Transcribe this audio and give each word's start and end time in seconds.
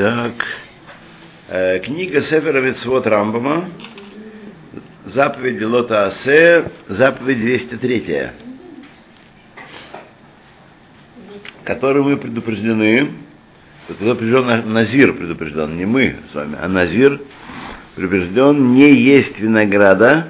Так. 0.00 0.32
Э, 1.48 1.78
Книга 1.80 2.22
Сефера 2.22 2.62
Митцвот 2.62 3.06
Рамбама. 3.06 3.68
Заповедь 5.04 5.60
Лота 5.60 6.06
Асе, 6.06 6.70
заповедь 6.88 7.40
203, 7.40 8.30
которой 11.64 12.02
мы 12.02 12.16
предупреждены, 12.16 13.10
предупрежден 13.88 14.72
Назир 14.72 15.12
предупрежден, 15.12 15.76
не 15.76 15.84
мы 15.84 16.16
с 16.32 16.34
вами, 16.34 16.56
а 16.58 16.66
Назир 16.66 17.20
предупрежден. 17.94 18.72
Не 18.72 18.94
есть 18.94 19.38
винограда, 19.38 20.28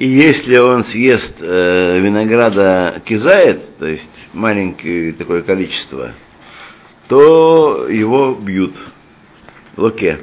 и 0.00 0.08
если 0.08 0.56
он 0.56 0.82
съест 0.82 1.36
э, 1.38 2.00
винограда 2.00 3.00
кизает, 3.04 3.78
то 3.78 3.86
есть 3.86 4.10
маленькое 4.32 5.12
такое 5.12 5.42
количество, 5.42 6.10
то 7.12 7.88
его 7.90 8.34
бьют 8.34 8.74
в 9.76 9.82
луке. 9.82 10.20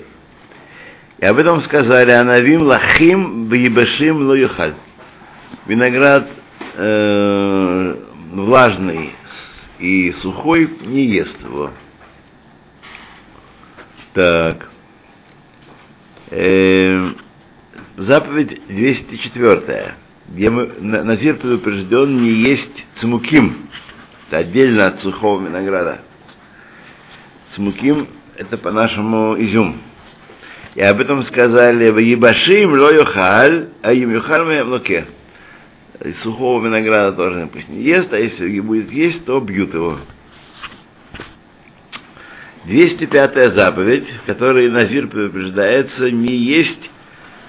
И 1.20 1.26
об 1.26 1.38
этом 1.38 1.62
сказали 1.62 2.10
Анавим 2.10 2.64
лахим 2.64 3.48
бьебешим 3.48 4.28
лоюхаль. 4.28 4.74
Виноград 5.68 6.28
э, 6.74 7.96
влажный 8.32 9.12
и 9.78 10.14
сухой 10.14 10.68
не 10.82 11.06
ест 11.06 11.40
его. 11.44 11.70
Так. 14.16 14.72
Э, 16.32 17.12
заповедь 17.98 18.66
204, 18.68 19.94
где 20.30 20.50
мы, 20.50 20.66
Назир 20.80 21.36
предупрежден 21.36 22.20
не 22.20 22.32
есть 22.32 22.84
цмуким, 22.96 23.70
это 24.28 24.40
отдельно 24.40 24.88
от 24.88 25.02
сухого 25.02 25.46
винограда. 25.46 26.02
Цмуким– 27.60 28.08
это 28.38 28.58
по-нашему 28.58 29.36
изюм. 29.38 29.82
И 30.76 30.82
об 30.82 31.02
этом 31.02 31.24
сказали 31.24 31.90
в 31.90 31.98
Ебашим 31.98 32.72
ло 32.72 32.88
а 32.88 33.94
им 33.94 34.14
юхаль 34.14 34.64
в 34.64 34.70
луке. 34.70 35.06
Сухого 36.22 36.66
винограда 36.66 37.18
тоже 37.18 37.50
пусть 37.52 37.68
не 37.68 37.82
ест, 37.82 38.14
а 38.14 38.18
если 38.18 38.62
будет 38.62 38.90
есть, 38.94 39.26
то 39.26 39.42
бьют 39.42 39.74
его. 39.74 39.98
205 42.64 43.54
заповедь, 43.54 44.08
в 44.24 44.26
которой 44.26 44.70
Назир 44.70 45.10
предупреждается 45.10 46.10
не 46.10 46.38
есть 46.38 46.90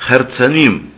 харцаним, 0.01 0.91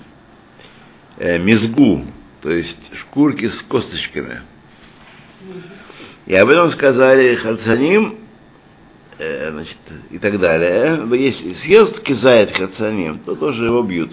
э, 1.19 1.37
мезгу, 1.37 2.07
то 2.41 2.51
есть 2.51 2.81
шкурки 2.95 3.51
с 3.51 3.61
косточками. 3.61 4.41
И 6.25 6.35
об 6.35 6.49
этом 6.49 6.71
сказали 6.71 7.35
харцаним, 7.35 8.22
значит, 9.51 9.79
и 10.11 10.19
так 10.19 10.39
далее. 10.41 11.01
Если 11.19 11.55
съест 11.55 12.01
кизает 12.01 12.57
харцаним, 12.57 13.19
то 13.21 13.35
тоже 13.35 13.67
его 13.67 13.83
бьют. 13.83 14.13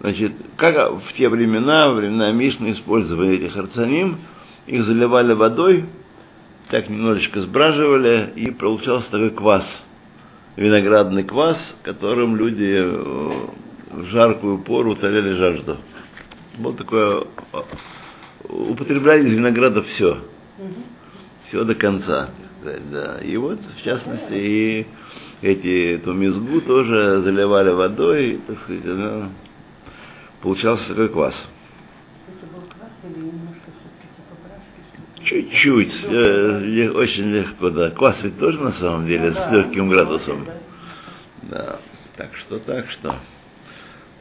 Значит, 0.00 0.32
как 0.56 0.92
в 0.92 1.12
те 1.16 1.28
времена, 1.28 1.90
времена 1.90 2.30
Мишны 2.32 2.72
использовали 2.72 3.36
эти 3.36 3.48
харцаним, 3.52 4.18
их 4.66 4.82
заливали 4.84 5.32
водой, 5.32 5.86
так 6.68 6.88
немножечко 6.88 7.40
сбраживали, 7.40 8.32
и 8.36 8.50
получался 8.50 9.10
такой 9.10 9.30
квас, 9.30 9.66
виноградный 10.56 11.24
квас, 11.24 11.58
которым 11.82 12.36
люди 12.36 12.82
в 12.82 14.04
жаркую 14.06 14.58
пору 14.58 14.92
утоляли 14.92 15.32
жажду. 15.32 15.78
Вот 16.58 16.76
такое, 16.76 17.24
употребляли 18.48 19.26
из 19.26 19.32
винограда 19.32 19.82
все, 19.82 20.18
все 21.48 21.64
до 21.64 21.74
конца. 21.74 22.30
Да. 22.62 23.18
И 23.18 23.36
вот, 23.36 23.60
в 23.60 23.82
частности, 23.82 24.32
и 24.32 24.86
эти, 25.42 25.96
эту 25.96 26.12
мезгу 26.12 26.60
тоже 26.60 27.20
заливали 27.20 27.70
водой, 27.70 28.40
так 28.46 28.58
сказать, 28.60 28.86
она, 28.86 29.30
получался 30.40 30.88
такой 30.88 31.08
квас. 31.10 31.46
Чуть-чуть, 35.24 36.04
э, 36.04 36.88
очень 36.90 37.24
легко, 37.24 37.70
да. 37.70 37.90
Квас 37.90 38.22
ведь 38.22 38.38
тоже 38.38 38.60
на 38.60 38.70
самом 38.72 39.06
деле 39.06 39.32
с 39.32 39.50
легким 39.50 39.88
градусом. 39.88 40.46
Да, 41.42 41.80
так 42.16 42.30
что, 42.36 42.58
так 42.60 42.88
что. 42.90 43.16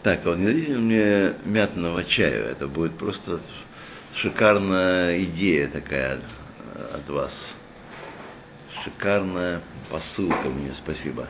Так, 0.01 0.25
а 0.25 0.29
вот 0.29 0.39
не 0.39 0.45
дадите 0.45 0.73
мне 0.77 1.33
мятного 1.45 2.03
чаю, 2.03 2.45
это 2.45 2.67
будет 2.67 2.97
просто 2.97 3.39
шикарная 4.15 5.23
идея 5.23 5.67
такая 5.67 6.19
от 6.93 7.09
вас. 7.09 7.33
Шикарная 8.85 9.61
посылка 9.89 10.47
мне, 10.47 10.71
спасибо. 10.77 11.27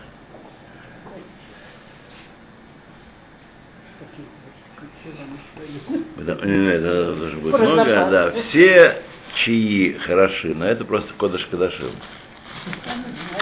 Это, 6.20 6.32
это 6.34 7.16
должно 7.16 7.40
быть 7.40 7.54
много, 7.54 7.86
да. 7.86 8.32
Все 8.32 9.02
чаи 9.36 9.94
хороши, 10.06 10.54
но 10.54 10.66
это 10.66 10.84
просто 10.84 11.14
кодыш 11.14 11.46
кадашим. 11.46 11.92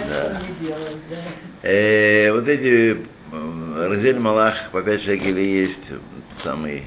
Да. 0.08 0.42
Э, 1.62 2.30
вот 2.30 2.46
эти 2.46 3.04
Розель 3.32 4.20
Малах 4.20 4.70
по 4.70 4.80
5 4.80 5.02
шекелей 5.02 5.62
есть 5.62 5.86
самый. 6.44 6.84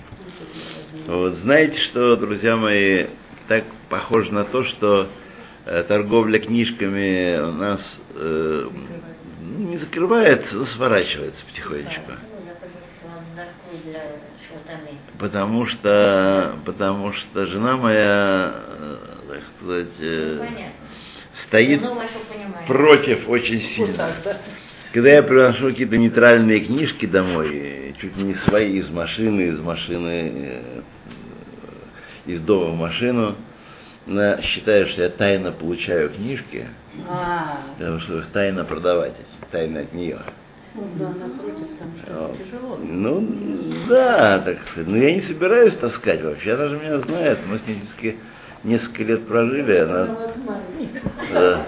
Вот 1.07 1.33
знаете, 1.39 1.77
что, 1.81 2.15
друзья 2.15 2.55
мои, 2.55 3.07
так 3.49 3.65
похоже 3.89 4.33
на 4.33 4.45
то, 4.45 4.63
что 4.63 5.09
торговля 5.87 6.39
книжками 6.39 7.39
у 7.39 7.51
нас 7.51 7.99
э, 8.15 8.69
не 9.57 9.77
закрывается, 9.77 10.55
но 10.55 10.65
сворачивается 10.65 11.43
потихонечку. 11.45 12.11
Потому 15.19 15.65
что, 15.67 16.55
потому 16.65 17.13
что 17.13 17.47
жена 17.47 17.75
моя, 17.77 18.55
так 19.27 19.41
сказать, 19.57 19.87
э, 19.99 20.69
стоит 21.45 21.81
против 22.67 23.27
очень 23.27 23.61
сильно. 23.61 24.15
Когда 24.93 25.09
я 25.09 25.23
приношу 25.23 25.67
какие-то 25.67 25.97
нейтральные 25.97 26.61
книжки 26.61 27.05
домой, 27.05 27.93
чуть 27.99 28.15
не 28.17 28.35
свои 28.35 28.77
из 28.77 28.89
машины, 28.89 29.41
из 29.49 29.59
машины, 29.59 30.61
из 32.25 32.41
дома 32.41 32.71
в 32.71 32.77
машину, 32.77 33.35
она 34.07 34.41
считает, 34.41 34.89
что 34.89 35.03
я 35.03 35.09
тайно 35.09 35.51
получаю 35.51 36.09
книжки, 36.09 36.67
а. 37.09 37.59
потому 37.77 37.99
что 37.99 38.19
их 38.19 38.27
тайно 38.27 38.63
продавать, 38.63 39.13
тайно 39.51 39.81
от 39.81 39.93
нее. 39.93 40.19
Да, 40.73 41.09
напротив, 41.09 41.67
там 41.79 42.37
тяжело. 42.37 42.77
Ну, 42.81 43.27
да, 43.89 44.39
так 44.39 44.59
сказать. 44.69 44.87
Но 44.87 44.97
я 44.97 45.15
не 45.15 45.21
собираюсь 45.21 45.75
таскать 45.75 46.21
вообще. 46.21 46.53
Она 46.53 46.67
же 46.67 46.77
меня 46.77 46.99
знает. 46.99 47.39
Мы 47.47 47.57
с 47.57 47.65
ней 47.65 47.81
несколько, 47.81 48.17
несколько 48.63 49.03
лет 49.03 49.27
прожили. 49.27 49.75
Она... 49.75 50.17
Да. 51.33 51.65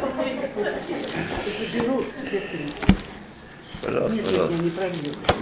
Пожалуйста, 3.81 4.23
пожалуйста. 4.23 5.33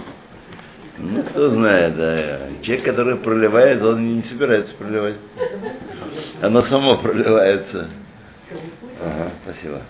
Ну, 1.00 1.22
кто 1.22 1.50
знает, 1.50 1.96
да. 1.96 2.40
Человек, 2.62 2.84
который 2.84 3.16
проливает, 3.16 3.80
он 3.82 4.16
не 4.16 4.22
собирается 4.24 4.74
проливать. 4.74 5.16
Оно 6.42 6.60
само 6.62 6.98
проливается. 6.98 7.88
Ага, 9.00 9.30
спасибо. 9.44 9.82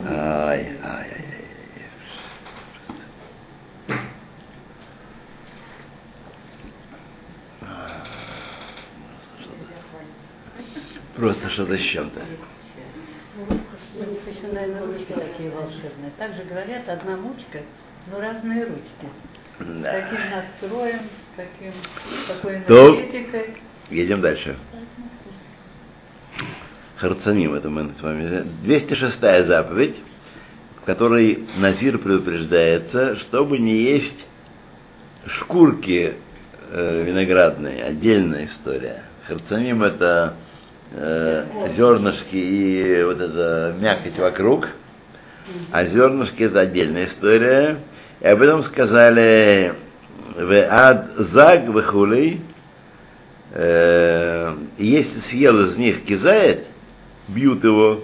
Ай, 0.00 0.76
ай, 0.84 1.06
ай. 1.10 1.28
Просто 11.16 11.50
что-то 11.50 11.76
с 11.76 11.80
чем-то. 11.80 12.20
У 13.98 14.10
них 14.10 14.20
еще, 14.26 14.52
наверное, 14.52 14.86
ручки 14.86 15.12
такие 15.12 15.50
волшебные. 15.50 16.12
Также 16.18 16.44
говорят, 16.44 16.88
одна 16.88 17.16
мучка, 17.16 17.60
но 18.10 18.20
разные 18.20 18.64
ручки. 18.64 19.08
Да. 19.58 19.90
С 19.90 20.04
таким 20.04 20.30
настроем, 20.30 21.00
с 21.00 21.36
таким, 21.36 21.72
такой 22.28 22.56
энергетикой. 22.58 23.56
Едем 23.90 24.20
дальше. 24.20 24.56
Харцаним, 26.96 27.54
это 27.54 27.68
мы 27.70 27.90
с 27.98 28.02
вами. 28.02 28.44
206 28.62 29.18
заповедь, 29.46 29.96
в 30.80 30.84
которой 30.84 31.46
Назир 31.56 31.98
предупреждается, 31.98 33.16
чтобы 33.16 33.58
не 33.58 33.82
есть 33.82 34.26
шкурки 35.26 36.14
э, 36.70 37.04
виноградные, 37.04 37.82
отдельная 37.82 38.46
история. 38.46 39.02
Харцаним 39.26 39.82
это 39.82 40.34
э, 40.92 41.74
зернышки 41.76 42.36
и 42.36 43.02
вот 43.04 43.20
эта 43.20 43.74
мякоть 43.78 44.18
вокруг, 44.18 44.68
а 45.72 45.84
зернышки 45.84 46.42
это 46.42 46.60
отдельная 46.60 47.06
история. 47.06 47.78
И 48.20 48.26
об 48.26 48.42
этом 48.42 48.64
сказали 48.64 49.74
в 50.36 50.66
ад 50.70 51.10
заг 51.16 51.68
вехулей, 51.68 52.42
э, 53.52 54.56
если 54.78 55.18
съел 55.20 55.66
из 55.66 55.76
них 55.76 56.04
кизает, 56.04 56.66
бьют 57.28 57.64
его. 57.64 58.00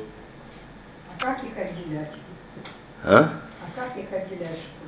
А 1.19 1.25
как 1.25 1.39
их 1.45 1.57
отделять? 1.57 2.13
А? 3.05 3.31
А 3.31 3.81
как 3.81 3.97
их 3.97 4.13
отделять 4.13 4.59
шкурки? 4.59 4.85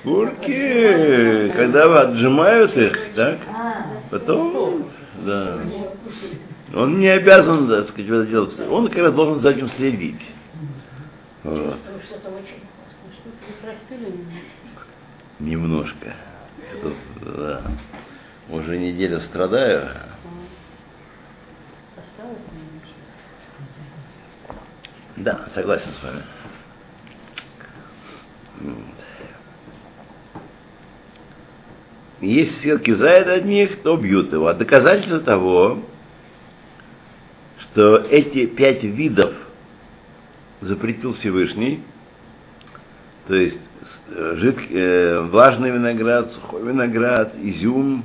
Шкурки, 0.00 1.52
когда 1.54 2.00
отжимают 2.00 2.76
их, 2.76 3.14
так? 3.14 3.38
А, 3.48 3.84
Потом, 4.10 4.90
да. 5.22 5.60
Он 6.74 6.98
не 6.98 7.08
обязан, 7.08 7.68
так 7.68 7.88
сказать, 7.90 8.10
это 8.10 8.26
делать. 8.26 8.58
Он 8.60 8.88
как 8.88 8.98
раз 8.98 9.14
должен 9.14 9.40
за 9.40 9.50
этим 9.50 9.68
следить. 9.70 10.20
Вот. 11.44 11.78
Немножко. 15.38 16.14
Тут, 16.82 16.94
да. 17.20 17.62
Уже 18.48 18.78
неделю 18.78 19.20
страдаю. 19.20 19.88
Осталось 21.96 22.38
немножко. 22.52 22.92
Да, 25.16 25.48
согласен 25.54 25.90
с 26.00 26.04
вами. 26.04 26.22
Вот. 28.60 29.01
Если 32.22 32.54
сверки 32.60 32.94
зает 32.94 33.26
от 33.26 33.44
них, 33.44 33.82
то 33.82 33.96
бьют 33.96 34.32
его. 34.32 34.46
А 34.46 34.54
доказательство 34.54 35.18
того, 35.18 35.80
что 37.58 37.96
эти 37.96 38.46
пять 38.46 38.84
видов 38.84 39.34
запретил 40.60 41.14
Всевышний, 41.14 41.82
то 43.26 43.34
есть 43.34 43.58
э, 44.10 44.34
жид, 44.36 44.56
э, 44.70 45.20
влажный 45.32 45.70
виноград, 45.70 46.30
сухой 46.34 46.62
виноград, 46.62 47.34
изюм, 47.42 48.04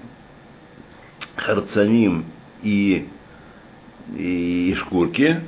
харцаним 1.36 2.26
и, 2.64 3.08
и, 4.16 4.72
и 4.72 4.76
шкурки, 4.80 5.42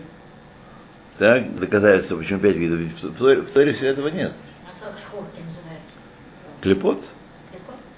так, 1.17 1.55
доказательство, 1.59 2.17
почему 2.17 2.39
пять 2.39 2.55
видов, 2.55 2.79
в 3.01 3.17
Торе, 3.17 3.41
в 3.41 3.49
Торе 3.49 3.71
этого 3.71 4.09
нет. 4.09 4.31
А 4.63 4.85
как 4.85 4.95
шкурки 4.99 5.39
называются? 5.39 6.61
Клепот? 6.61 7.03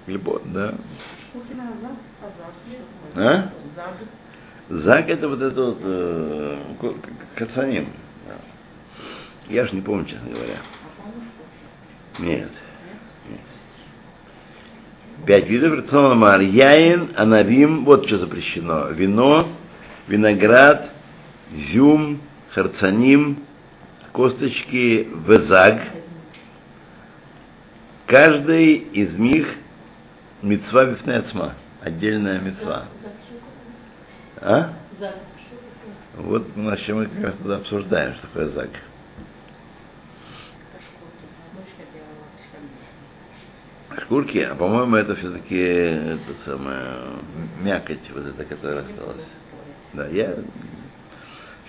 Клепот, 0.05 0.41
да. 0.51 0.75
а 1.33 2.29
зад? 3.15 3.51
А? 4.75 5.09
Это 5.09 5.27
вот 5.27 5.41
это 5.41 5.63
вот 5.63 5.77
э, 5.81 6.59
ко- 6.79 6.93
к- 6.93 7.35
кацаним. 7.35 7.89
Да. 8.27 8.35
Я 9.49 9.67
ж 9.67 9.73
не 9.73 9.81
помню, 9.81 10.05
честно 10.05 10.29
говоря. 10.29 10.57
Нет. 12.19 12.49
Нет. 13.29 13.39
Пять 15.25 15.47
видов 15.47 15.73
рационного 15.73 16.15
мар. 16.15 16.41
Яин, 16.41 17.11
анарим, 17.15 17.85
вот 17.85 18.07
что 18.07 18.17
запрещено. 18.17 18.87
Вино, 18.89 19.47
виноград, 20.07 20.89
зюм, 21.71 22.21
харцаним, 22.51 23.43
косточки, 24.13 25.07
везаг. 25.27 25.81
Каждый 28.07 28.73
из 28.75 29.17
них 29.17 29.55
мецва 30.41 30.85
бифнецма, 30.85 31.53
отдельная 31.81 32.39
мецва. 32.39 32.85
А? 34.37 34.73
Вот 36.17 36.47
у 36.55 36.59
мы 36.59 36.75
как 36.75 37.23
раз 37.23 37.35
туда 37.35 37.57
обсуждаем, 37.57 38.15
что 38.15 38.27
такое 38.27 38.47
зак. 38.49 38.69
Шкурки, 44.03 44.39
а 44.39 44.55
по-моему, 44.55 44.95
это 44.95 45.15
все-таки 45.15 45.57
это 45.57 46.33
самое 46.45 46.85
мякоть, 47.61 47.99
вот 48.13 48.25
эта, 48.25 48.43
которая 48.45 48.85
осталась. 48.85 49.25
Да, 49.93 50.07
я 50.07 50.35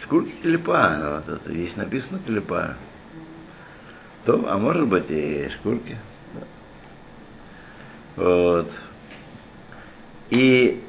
шкурки 0.02 0.32
клепа, 0.42 1.22
вот 1.26 1.34
это, 1.34 1.52
здесь 1.52 1.76
написано 1.76 2.20
клепа. 2.25 2.76
То, 4.25 4.44
а 4.48 4.56
может 4.58 4.86
быть 4.86 5.06
и 5.08 5.48
шкурки. 5.56 5.96
Вот. 8.17 8.70
И 10.31 10.81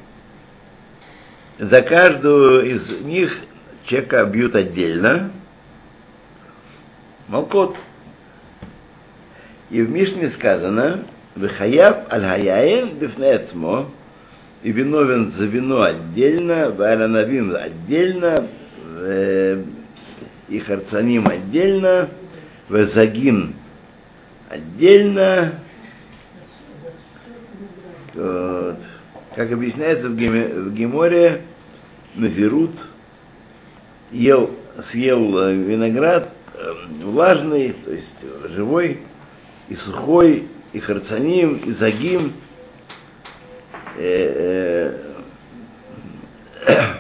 за 1.60 1.82
каждую 1.82 2.76
из 2.76 3.02
них 3.02 3.38
человека 3.86 4.26
бьют 4.26 4.56
отдельно. 4.56 5.32
Малкот. 7.28 7.76
И 9.70 9.82
в 9.82 9.90
Мишне 9.90 10.30
сказано, 10.32 11.06
Вихаяв 11.36 12.12
аль-хаяин 12.12 13.00
бифнецмо, 13.00 13.90
и 14.62 14.72
виновен 14.72 15.32
за 15.32 15.46
вино 15.46 15.82
отдельно, 15.82 16.70
варанавим 16.72 17.56
отдельно, 17.56 18.48
и 20.48 20.60
харцаним 20.60 21.28
отдельно, 21.28 22.10
везагим 22.70 23.56
отдельно. 24.50 25.60
Вот. 28.14 28.78
Как 29.36 29.52
объясняется 29.52 30.10
в, 30.10 30.16
Геме, 30.16 30.48
в 30.48 30.74
Геморе, 30.74 31.42
Назирут 32.14 32.72
ел, 34.12 34.52
съел 34.92 35.40
э, 35.40 35.56
виноград 35.56 36.30
э, 36.54 36.74
влажный, 37.02 37.74
то 37.74 37.92
есть 37.92 38.16
э, 38.22 38.50
живой, 38.50 39.00
и 39.70 39.76
сухой, 39.76 40.48
и 40.72 40.80
харцаним, 40.80 41.56
и 41.56 41.72
загим, 41.72 42.34
э, 43.98 45.00
э, 46.68 46.96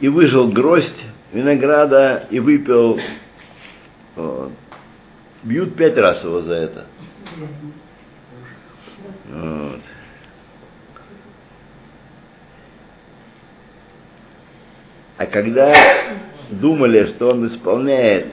и 0.00 0.08
выжил 0.08 0.48
гроздь 0.48 1.02
винограда 1.32 2.26
и 2.30 2.40
выпил. 2.40 3.00
Бьют 5.42 5.76
пять 5.76 5.96
раз 5.96 6.22
его 6.22 6.42
за 6.42 6.54
это. 6.54 6.86
Вот. 9.30 9.80
А 15.18 15.26
когда 15.26 15.74
думали, 16.50 17.06
что 17.06 17.30
он 17.30 17.46
исполняет 17.48 18.26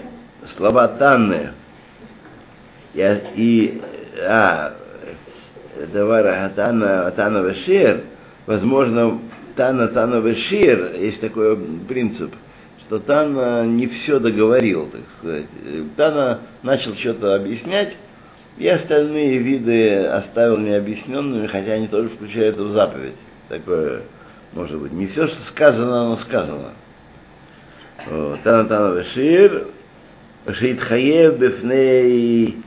слова 0.58 0.88
Танны, 0.90 1.52
и, 2.94 3.22
и 3.36 3.82
а, 4.22 4.76
Давара 5.94 6.52
Тана, 6.56 7.12
Тана 7.12 7.40
Вешир, 7.40 8.02
возможно, 8.46 9.20
Тана 9.56 9.88
Тана 9.88 10.16
Вешир, 10.18 10.96
есть 10.96 11.22
такой 11.22 11.58
принцип, 11.88 12.34
что 12.82 13.00
Тана 13.00 13.66
не 13.66 13.88
все 13.88 14.20
договорил, 14.20 14.90
так 14.90 15.02
сказать. 15.18 15.46
Тана 15.96 16.42
начал 16.62 16.96
что-то 16.96 17.36
объяснять, 17.36 17.96
и 18.58 18.68
остальные 18.68 19.40
виды 19.40 20.06
оставил 20.06 20.58
необъясненными, 20.58 21.48
хотя 21.48 21.74
они 21.74 21.88
тоже 21.88 22.10
включаются 22.10 22.64
в 22.64 22.72
заповедь. 22.72 23.16
Такое, 23.50 24.02
может 24.54 24.80
быть, 24.80 24.92
не 24.92 25.08
все, 25.08 25.28
что 25.28 25.42
сказано, 25.46 26.06
оно 26.06 26.18
сказано. 26.18 26.72
Тана 28.44 28.66
Тана 28.66 29.00
Вешир, 29.00 29.68
Шейтхаев 30.52 31.38
Бефней 31.40 32.58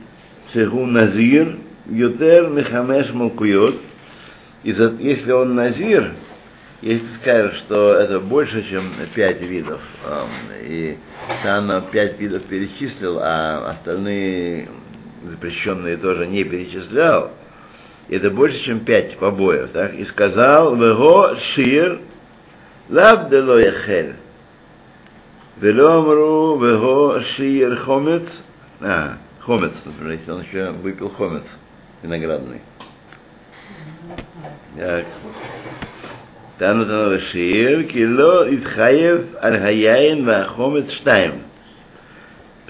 Шегу 0.51 0.85
Назир, 0.85 1.57
Ютер 1.89 2.49
Мехамеш 2.49 3.11
Малкуйот. 3.11 3.75
И 4.63 4.71
если 4.71 5.31
он 5.31 5.55
Назир, 5.55 6.15
если 6.81 7.05
скажешь, 7.21 7.59
что 7.59 7.93
это 7.93 8.19
больше, 8.19 8.67
чем 8.69 8.91
пять 9.13 9.41
видов, 9.41 9.79
и 10.63 10.97
Тана 11.43 11.83
пять 11.91 12.19
видов 12.19 12.43
перечислил, 12.43 13.19
а 13.21 13.71
остальные 13.71 14.67
запрещенные 15.23 15.97
тоже 15.97 16.27
не 16.27 16.43
перечислял, 16.43 17.31
это 18.09 18.29
больше, 18.31 18.63
чем 18.63 18.81
пять 18.81 19.17
побоев, 19.17 19.71
так? 19.71 19.93
И 19.95 20.05
сказал, 20.05 20.75
«Вего 20.75 21.35
шир 21.53 21.99
лабдело 22.89 23.57
яхель». 23.57 24.15
Веломру 25.59 26.59
вего 26.59 27.19
шир 27.35 27.77
хомец. 27.77 28.27
А, 28.79 29.17
хомец, 29.39 29.73
если 29.85 30.31
он 30.31 30.41
еще 30.43 30.69
выпил 30.69 31.09
хомец 31.09 31.45
виноградный. 32.03 32.61
Так. 34.77 35.05
Тану 36.59 36.85
тану 36.85 37.19
шир, 37.31 37.85
кило 37.85 38.47
итхаев 38.53 39.25
архаяин 39.41 40.25
ва 40.25 40.43
хомец 40.55 40.91
штайм. 40.91 41.46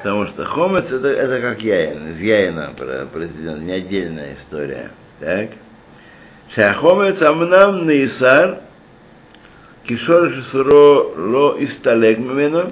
Потому 0.07 0.27
что 0.27 0.45
хомец 0.45 0.89
это, 0.89 1.09
это 1.09 1.41
как 1.41 1.61
яин, 1.61 2.11
из 2.11 2.21
яина 2.21 2.71
произведен, 3.11 3.65
не 3.65 3.73
отдельная 3.73 4.35
история. 4.35 4.91
Так? 5.19 5.49
Шахомец 6.55 7.21
амнам 7.21 7.85
нейсар, 7.85 8.61
кишор 9.83 10.31
шисуро 10.31 11.11
ло 11.13 11.57
исталег 11.59 12.19
мимено, 12.19 12.71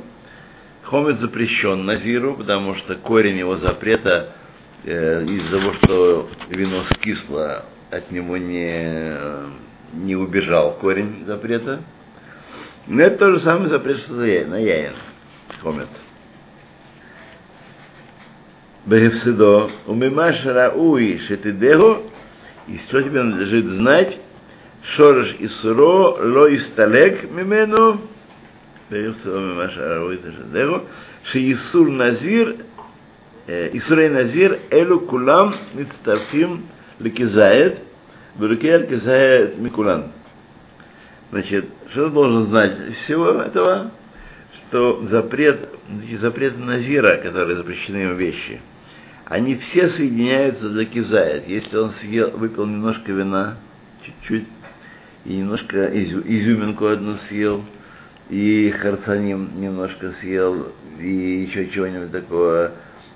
хомец 0.84 1.18
запрещен 1.18 1.86
Назиру, 1.86 2.36
потому 2.36 2.76
что 2.76 2.96
корень 2.96 3.40
его 3.40 3.58
запрета 3.58 4.30
э, 4.86 5.26
из-за 5.26 5.60
того, 5.60 5.74
что 5.74 6.30
вино 6.48 6.84
скисло, 6.94 7.66
от 7.92 8.12
него 8.12 8.38
не, 8.38 9.14
не 9.92 10.16
убежал 10.16 10.78
корень 10.80 11.26
запрета. 11.28 11.82
Но 12.88 13.02
это 13.02 13.18
то 13.18 13.32
же 13.32 13.40
самое 13.42 13.68
запрет, 13.68 14.00
что 14.00 14.14
на 14.14 14.24
яин- 14.24 14.96
на 15.62 15.86
Бехевсидо, 18.86 19.70
умимаш 19.88 20.46
рауи 20.46 21.20
шетидего, 21.28 22.04
и 22.68 22.78
что 22.80 23.02
тебе 23.02 23.24
надлежит 23.24 23.66
знать, 23.68 24.18
шорож 24.96 25.36
и 25.40 25.48
суро, 25.48 26.18
ло 26.22 26.48
и 26.48 26.60
сталек 26.60 27.30
мимену, 27.32 28.02
бехевсидо 28.90 29.38
умимаш 29.38 29.78
рауи 29.78 30.18
шетидего, 30.18 30.84
шеисур 31.24 31.90
назир, 31.90 32.56
э, 33.48 33.70
Исурей 33.74 34.10
Назир, 34.10 34.60
Элю 34.70 35.02
Кулам, 35.02 35.56
Мицтафим, 35.74 36.66
Лекизает, 37.00 37.80
Берукер 38.36 38.86
Кизает 38.86 39.58
Микулан. 39.58 40.12
Значит, 41.32 41.66
что 41.92 42.10
должен 42.10 42.48
знать 42.48 42.78
из 42.90 42.96
всего 42.98 43.30
этого? 43.30 43.92
Что 44.70 45.06
запрет, 45.10 45.70
эти 46.04 46.16
запреты 46.16 46.58
Назира, 46.58 47.18
которые 47.18 47.58
запрещены 47.58 47.98
ему 47.98 48.16
вещи, 48.16 48.62
они 49.26 49.56
все 49.56 49.90
соединяются 49.90 50.70
за 50.70 50.86
кизает. 50.86 51.48
Если 51.48 51.76
он 51.78 51.92
съел, 51.94 52.32
выпил 52.32 52.66
немножко 52.66 53.12
вина, 53.12 53.58
чуть-чуть, 54.04 54.46
и 55.26 55.38
немножко 55.38 55.78
изю- 55.88 56.24
изюминку 56.26 56.86
одну 56.86 57.18
съел, 57.28 57.64
и 58.30 58.70
харцаним 58.80 59.60
немножко 59.60 60.12
съел, 60.22 60.68
и 61.00 61.46
еще 61.48 61.68
чего-нибудь 61.70 62.12
такого, 62.12 62.72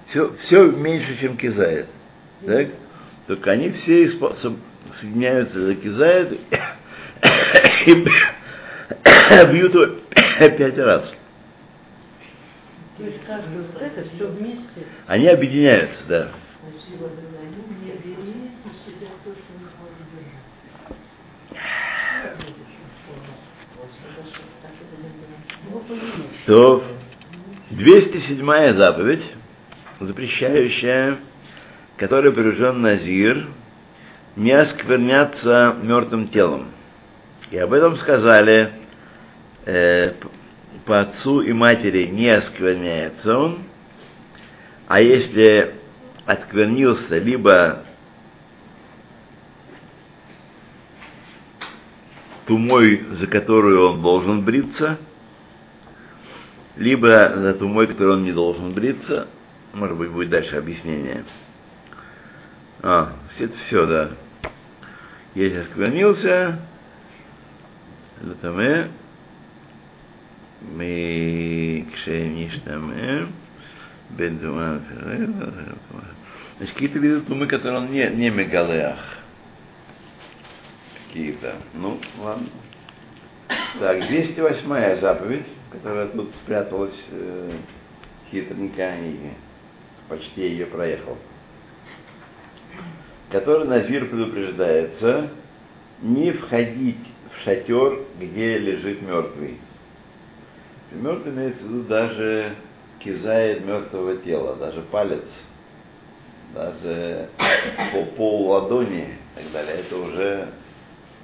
все, 0.07 0.33
все 0.41 0.65
меньше, 0.71 1.17
чем 1.19 1.37
кизает. 1.37 1.85
Так? 2.45 2.69
Только 3.27 3.51
они 3.51 3.69
все 3.69 4.05
испо- 4.05 4.35
со- 4.41 4.55
соединяются 4.99 5.61
за 5.61 5.75
кизает 5.75 6.31
и 7.85 7.93
бьют 9.51 9.73
его 9.75 9.85
пять 10.39 10.77
раз. 10.79 11.13
То 12.99 13.05
есть 13.05 13.19
каждый 13.25 13.61
вот 13.61 13.81
это 13.81 14.03
все 14.09 14.27
вместе. 14.27 14.85
Они 15.07 15.27
объединяются, 15.27 16.03
да. 16.09 16.31
То 26.45 26.83
207 27.69 28.73
заповедь, 28.75 29.23
запрещающая, 30.01 31.19
которой 31.95 32.33
привержен 32.33 32.81
Назир, 32.81 33.47
не 34.35 34.51
оскверняться 34.51 35.73
мертвым 35.81 36.27
телом. 36.27 36.71
И 37.49 37.57
об 37.57 37.71
этом 37.71 37.95
сказали 37.95 38.73
э, 39.65 40.15
по 40.85 41.01
отцу 41.01 41.41
и 41.41 41.53
матери 41.53 42.05
не 42.05 42.29
оскверняется 42.29 43.37
он, 43.37 43.59
а 44.87 45.01
если 45.01 45.75
осквернился 46.25 47.17
либо 47.17 47.85
тумой, 52.45 53.05
за 53.11 53.27
которую 53.27 53.91
он 53.91 54.01
должен 54.01 54.43
бриться, 54.43 54.97
либо 56.75 57.33
за 57.35 57.53
тумой, 57.53 57.85
которой 57.87 58.15
он 58.15 58.23
не 58.23 58.31
должен 58.31 58.71
бриться, 58.73 59.27
может 59.73 59.97
быть, 59.97 60.09
будет 60.09 60.29
дальше 60.29 60.55
объяснение. 60.55 61.25
А, 62.81 63.13
это 63.37 63.55
все, 63.65 63.85
да. 63.85 64.11
Если 65.35 65.57
осквернился, 65.57 66.59
это 68.21 68.51
мы, 70.61 71.85
мы 71.85 71.87
кшеништаме, 71.93 73.27
бендуман, 74.11 74.81
Значит, 76.57 76.73
какие-то 76.73 76.99
виды 76.99 77.21
тумы, 77.21 77.47
которые 77.47 77.79
он 77.79 77.91
не, 77.91 78.05
не 78.09 78.29
мегалеах. 78.29 78.99
Какие-то. 81.07 81.55
Ну, 81.73 81.99
ладно. 82.17 82.47
Так, 83.79 84.07
208 84.09 84.99
заповедь, 84.99 85.45
которая 85.71 86.07
тут 86.07 86.31
спряталась 86.43 87.01
э, 87.11 87.51
хитренько 88.29 88.95
и 88.97 89.31
почти 90.09 90.41
ее 90.41 90.65
проехал. 90.65 91.17
Который 93.31 93.65
Назир 93.65 94.07
предупреждается 94.07 95.29
не 96.01 96.31
входить 96.33 96.97
в 97.31 97.43
шатер, 97.45 97.99
где 98.19 98.57
лежит 98.57 99.01
мертвый. 99.01 99.59
Мертвый 100.91 101.33
имеется 101.33 101.63
в 101.63 101.67
виду 101.67 101.83
даже 101.83 102.55
кизает 102.99 103.63
мертвого 103.65 104.17
тела, 104.17 104.55
даже 104.55 104.81
палец, 104.81 105.23
даже 106.53 107.29
по 107.93 108.05
пол 108.15 108.49
ладони 108.49 109.07
и 109.35 109.39
так 109.39 109.51
далее. 109.51 109.75
Это 109.77 109.95
уже 109.95 110.49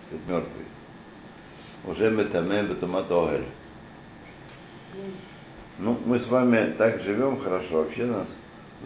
сказать, 0.07 0.27
мертвый. 0.27 0.65
Уже 1.85 2.11
метаме 2.11 2.63
бетумат 2.63 3.11
огель. 3.11 3.45
Ну, 5.79 5.97
мы 6.05 6.19
с 6.19 6.27
вами 6.27 6.73
так 6.77 7.01
живем 7.01 7.41
хорошо. 7.41 7.77
Вообще 7.83 8.05
нас 8.05 8.27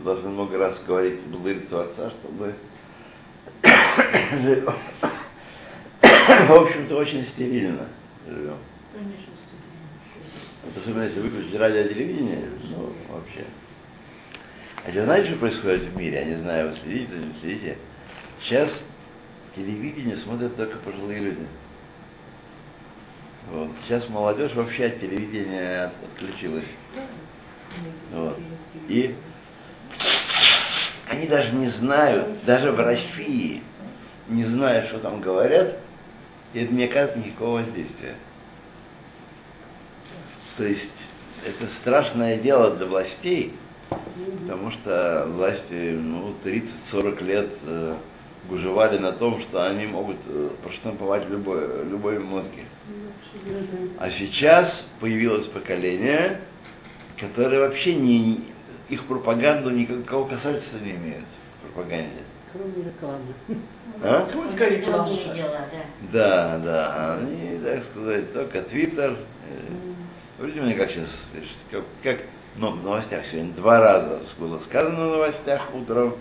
должны 0.04 0.30
много 0.30 0.58
раз 0.58 0.82
говорить 0.86 1.22
благодарить 1.28 1.72
отца, 1.72 2.12
чтобы. 2.12 2.56
В 6.48 6.52
общем-то, 6.54 6.96
очень 6.96 7.26
стерильно 7.28 7.88
живем. 8.28 8.58
Особенно 10.76 11.04
если 11.04 11.20
выключить 11.22 11.56
радио 11.56 11.84
телевидение, 11.84 12.44
ну, 12.70 12.94
вообще. 13.10 13.46
А 14.86 14.92
что 14.92 15.04
знаете, 15.06 15.30
что 15.30 15.40
происходит 15.40 15.84
в 15.84 15.98
мире? 15.98 16.18
Я 16.20 16.26
не 16.26 16.36
знаю, 16.36 16.70
вы 16.72 16.78
следите 16.78 17.14
не 17.16 17.34
следите. 17.42 17.78
Сейчас 18.44 18.78
телевидение 19.56 20.18
смотрят 20.18 20.56
только 20.56 20.78
пожилые 20.78 21.20
люди. 21.20 21.48
Вот. 23.52 23.72
Сейчас 23.86 24.08
молодежь 24.10 24.54
вообще 24.54 24.86
от 24.86 25.00
телевидения 25.00 25.86
от- 25.86 25.94
отключилась. 26.04 26.66
Вот. 28.12 28.38
И 28.88 29.16
они 31.08 31.28
даже 31.28 31.52
не 31.54 31.70
знают, 31.70 32.44
даже 32.46 32.72
в 32.72 32.80
России, 32.80 33.64
не 34.28 34.46
знают, 34.46 34.90
что 34.90 35.00
там 35.00 35.22
говорят, 35.22 35.78
и 36.54 36.60
это 36.60 36.74
не 36.74 36.86
оказывает 36.86 37.26
никакого 37.26 37.62
воздействия. 37.62 38.16
То 40.60 40.66
есть 40.66 40.92
это 41.46 41.72
страшное 41.80 42.38
дело 42.38 42.76
для 42.76 42.86
властей, 42.86 43.54
потому 44.42 44.72
что 44.72 45.26
власти 45.30 45.98
ну, 45.98 46.34
30-40 46.44 47.24
лет 47.24 47.50
э, 47.66 47.96
гужевали 48.50 48.98
на 48.98 49.14
том, 49.14 49.42
что 49.44 49.66
они 49.66 49.88
могут 49.88 50.18
э, 50.28 50.50
проштамповать 50.62 51.30
любой, 51.30 51.86
любой 51.86 52.20
мозги. 52.20 52.66
А 54.00 54.12
сейчас 54.12 54.86
появилось 55.00 55.48
поколение, 55.48 56.42
которое 57.18 57.62
вообще 57.62 57.96
не, 57.96 58.42
их 58.90 59.06
пропаганду 59.06 59.70
никакого 59.70 60.28
касательства 60.28 60.78
не 60.80 60.92
имеет 60.92 61.24
в 61.24 61.74
пропаганде. 61.74 62.24
Кроме 62.52 62.84
рекламы. 62.84 63.34
А? 64.04 64.30
Только 64.30 64.66
реклама. 64.66 65.18
Да, 66.12 66.58
да, 66.58 67.18
они, 67.18 67.60
так 67.64 67.86
сказать, 67.86 68.34
только 68.34 68.62
Твиттер. 68.64 69.16
Видите, 70.42 70.62
мне 70.62 70.76
как 70.76 70.90
сейчас, 70.90 71.10
как, 71.70 71.84
как 72.02 72.20
ну, 72.56 72.72
в 72.72 72.84
новостях 72.84 73.26
сегодня 73.26 73.54
два 73.54 73.80
раза 73.80 74.22
было 74.40 74.60
сказано 74.60 75.08
в 75.08 75.12
новостях 75.12 75.76
утром, 75.76 76.16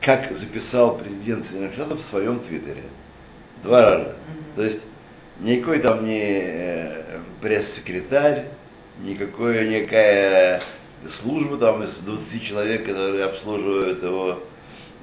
как 0.00 0.32
записал 0.38 0.96
президент 0.96 1.44
Соединенных 1.46 1.74
Штатов 1.74 2.00
в 2.00 2.10
своем 2.10 2.40
Твиттере. 2.40 2.84
Два 3.62 3.82
раза. 3.82 4.16
То 4.56 4.62
есть 4.62 4.80
никакой 5.40 5.80
там 5.80 6.06
не 6.06 6.22
э, 6.22 7.20
пресс-секретарь, 7.42 8.46
никакой, 9.02 9.68
никакая 9.68 10.62
служба 11.20 11.58
там 11.58 11.82
из 11.82 11.94
20 11.98 12.42
человек, 12.44 12.86
которые 12.86 13.24
обслуживают 13.24 14.02
его, 14.02 14.42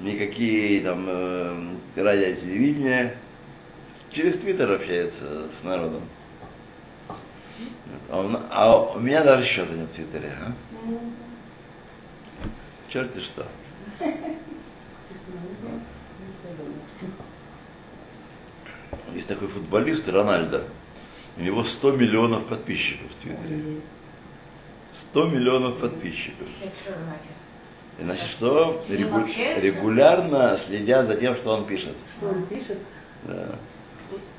никакие 0.00 0.80
там 0.80 1.06
э, 1.08 1.74
радио, 1.96 2.34
телевидение. 2.34 3.16
Через 4.12 4.40
Твиттер 4.40 4.72
общается 4.72 5.46
с 5.60 5.64
народом. 5.64 6.02
А 8.10 8.20
у, 8.20 8.36
а 8.50 8.92
у 8.96 9.00
меня 9.00 9.22
даже 9.24 9.44
счета 9.46 9.72
нет 9.72 9.88
в 9.88 9.94
Твиттере. 9.94 10.32
А? 10.40 10.52
Черт 12.90 13.10
что. 13.22 13.46
Есть 19.14 19.26
такой 19.28 19.48
футболист 19.48 20.08
Рональдо. 20.08 20.64
У 21.36 21.42
него 21.42 21.64
100 21.64 21.92
миллионов 21.92 22.46
подписчиков 22.46 23.10
в 23.10 23.22
Твиттере. 23.22 23.80
100 25.10 25.26
миллионов 25.28 25.78
подписчиков. 25.80 26.46
И 27.98 28.02
значит, 28.02 28.26
что 28.36 28.84
регу- 28.88 29.26
регулярно 29.60 30.56
следят 30.66 31.06
за 31.06 31.16
тем, 31.16 31.36
что 31.36 31.50
он 31.54 31.66
пишет. 31.66 31.94
Что 32.18 32.28
он 32.28 32.46
пишет? 32.46 32.78
Да. 33.24 33.56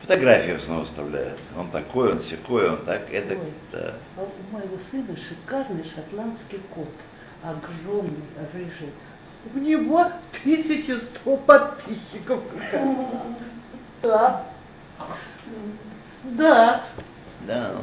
Фотографии 0.02 0.54
в 0.54 0.62
основном 0.62 0.86
выставляют. 0.86 1.40
Он 1.58 1.70
такой, 1.72 2.12
он 2.12 2.22
секой, 2.22 2.70
он 2.70 2.86
так, 2.86 3.12
это, 3.12 3.34
Ой. 3.34 3.40
да. 3.72 3.96
А 4.18 4.22
у 4.22 4.54
моего 4.54 4.78
сына 4.90 5.16
шикарный 5.16 5.86
шотландский 5.96 6.60
кот. 6.74 6.90
Огромный, 7.44 8.24
рыжий. 8.54 8.92
У 9.54 9.58
него 9.58 10.12
1100 10.44 11.38
подписчиков. 11.38 12.42
Да. 14.04 14.46
Да. 16.24 16.84
Да. 17.48 17.76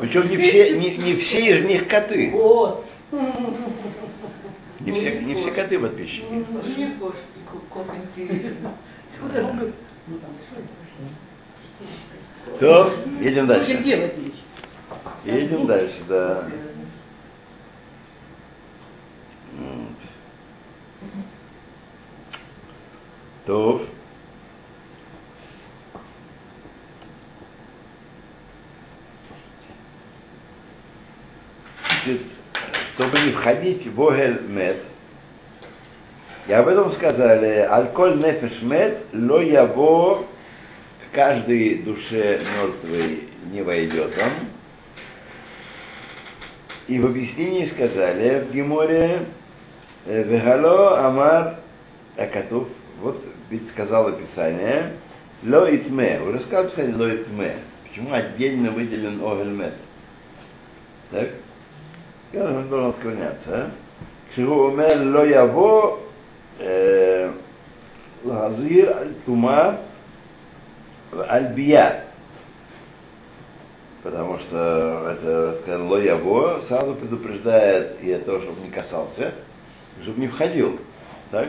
Причем 0.00 0.28
не 0.28 0.36
все, 0.36 0.78
не, 0.78 0.96
не 0.96 1.16
все 1.16 1.58
из 1.58 1.64
них 1.64 1.88
коты. 1.88 2.30
Вот. 2.32 2.86
Не 4.80 4.92
все, 4.92 5.20
не 5.20 5.34
все 5.34 5.50
коты 5.50 5.78
подписчики. 5.78 6.24
Мне 6.30 6.92
кошки, 7.00 7.18
кот 7.70 7.86
интересно. 8.16 8.74
Ну 10.08 10.18
То, 12.60 12.94
едем 13.20 13.46
Будем 13.46 13.46
дальше. 13.46 13.70
Едем 15.24 15.66
дальше, 15.66 15.98
да. 16.08 16.48
То. 23.44 23.86
Чтобы 32.94 33.20
не 33.20 33.32
входить 33.32 33.86
в 33.86 34.08
Огель 34.08 34.42
Мед, 34.48 34.82
и 36.48 36.52
об 36.54 36.66
этом 36.66 36.92
сказали, 36.92 37.58
алколь 37.58 38.16
нефеш 38.16 38.62
мед, 38.62 39.04
ло 39.12 39.40
яво, 39.42 40.24
каждой 41.12 41.82
душе 41.82 42.40
мертвой 42.40 43.28
не 43.52 43.60
войдет 43.62 44.16
он. 44.16 44.32
И 46.86 46.98
в 46.98 47.04
объяснении 47.04 47.66
сказали 47.66 48.46
в 48.48 48.54
Геморе, 48.54 49.26
э, 50.06 50.22
Вегало 50.22 51.06
Амар 51.06 51.56
Акатув, 52.16 52.66
вот 53.02 53.22
ведь 53.50 53.68
сказал 53.72 54.08
описание, 54.08 54.94
Ло 55.44 55.68
Итме, 55.68 56.18
уже 56.26 56.40
сказал 56.40 56.70
Писание 56.70 56.96
Ло 56.96 57.14
Итме, 57.14 57.56
почему 57.86 58.14
отдельно 58.14 58.70
выделен 58.70 59.20
Огельмет? 59.22 59.74
Так? 61.10 61.28
Он 62.32 62.68
должен 62.70 62.92
склоняться, 62.94 63.48
а? 63.48 63.70
Кшигу 64.32 64.68
умер 64.68 65.14
Ло 65.14 65.26
Яво 65.26 66.07
э, 66.58 67.32
Лазир 68.24 68.96
Аль-Тума 68.96 69.78
Аль-Бия, 71.12 72.04
потому 74.02 74.38
что 74.38 75.16
это 75.16 75.58
сказано 75.62 75.88
лояво 75.88 76.62
сразу 76.68 76.94
предупреждает 76.94 78.02
и 78.02 78.14
того, 78.16 78.40
чтобы 78.40 78.60
не 78.62 78.70
касался, 78.70 79.34
чтобы 80.02 80.20
не 80.20 80.28
входил. 80.28 80.78
Так? 81.30 81.48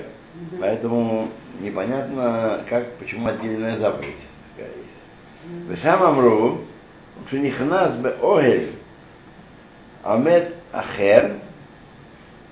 Поэтому 0.59 1.29
непонятно, 1.59 2.63
как, 2.69 2.93
почему 2.95 3.27
отдельная 3.27 3.77
заповедь. 3.77 4.15
такая 4.55 4.71
есть. 4.75 5.69
Вешам 5.69 6.03
амру, 6.03 6.61
шенихнас 7.29 7.95
бе 7.95 8.15
огель, 8.21 8.73
амет 10.03 10.53
ахер, 10.71 11.37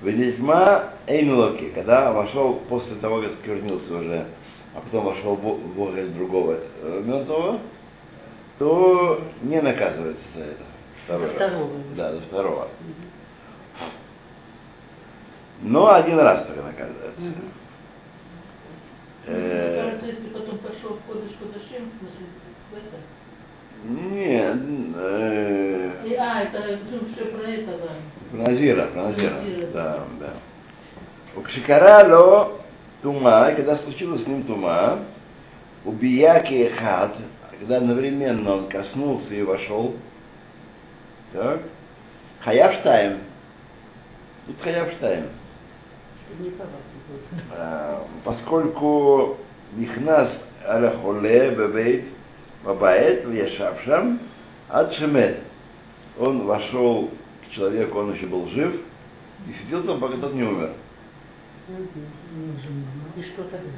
ведьма 0.01 0.93
эйнулоки, 1.07 1.71
когда 1.73 2.11
вошел 2.11 2.55
после 2.69 2.95
того, 2.95 3.21
как 3.21 3.33
сквернился 3.33 3.95
уже, 3.95 4.25
а 4.75 4.81
потом 4.81 5.05
вошел 5.05 5.35
в 5.35 5.89
огель 5.89 6.09
другого 6.09 6.59
э, 6.81 7.03
мертвого, 7.05 7.59
то 8.59 9.21
не 9.41 9.61
наказывается 9.61 10.23
за 10.35 10.43
это. 10.43 10.63
Второй 11.05 11.27
За 11.27 11.39
раз. 11.39 11.51
второго. 11.51 11.71
Да, 11.95 12.11
за 12.13 12.19
второго. 12.21 12.67
Но 15.61 15.91
один 15.93 16.19
раз 16.19 16.45
только 16.45 16.61
наказывается. 16.61 17.21
Э, 19.25 19.83
Кажется, 19.83 20.05
если 20.05 20.27
потом 20.29 20.57
пошел 20.59 20.97
в 20.97 21.01
Кодыш 21.11 21.31
Кодышим, 21.39 21.89
в 21.89 21.99
смысле, 21.99 22.25
в 22.71 22.75
это. 22.77 22.97
Нет, 23.83 24.57
э, 24.95 25.91
И, 26.05 26.13
а, 26.15 26.43
это 26.43 26.79
ну, 26.91 26.99
все 27.13 27.25
про 27.25 27.47
этого 27.47 27.89
про 28.30 28.38
Назира, 28.38 28.86
про 28.86 29.02
Назира. 29.02 29.34
Назира. 29.34 29.66
Да, 29.72 30.04
да. 30.20 30.32
У 31.36 31.40
Кшикарало 31.40 32.52
тума, 33.02 33.50
и 33.50 33.56
когда 33.56 33.78
случилось 33.78 34.22
с 34.22 34.26
ним 34.26 34.42
тума, 34.44 35.00
у 35.84 35.92
Бияки 35.92 36.70
хат, 36.78 37.16
когда 37.58 37.78
одновременно 37.78 38.56
он 38.56 38.68
коснулся 38.68 39.34
и 39.34 39.42
вошел, 39.42 39.94
так, 41.32 41.60
Хаявштайм, 42.40 43.18
тут 44.46 44.60
Хаявштайм, 44.60 45.26
Чтобы 46.28 46.44
не 46.44 46.50
повадно 46.50 46.76
было. 47.08 47.40
А, 47.56 48.06
поскольку 48.24 49.36
נכנס 49.76 50.38
על 50.64 50.84
החולה 50.84 51.50
בבית, 51.56 52.04
בבית, 52.64 53.18
וישב 53.26 53.72
שם, 53.84 54.16
עד 54.68 54.92
шемет. 54.92 55.36
Он 56.18 56.46
вошел 56.46 57.10
к 57.47 57.51
человеку, 57.53 57.99
он 57.99 58.13
еще 58.13 58.27
был 58.27 58.47
жив, 58.49 58.81
и 59.47 59.53
сидел 59.63 59.83
там, 59.83 59.99
пока 59.99 60.17
тот 60.17 60.33
не 60.33 60.43
умер. 60.43 60.71
И 63.15 63.23
что 63.23 63.43
тогда? 63.43 63.69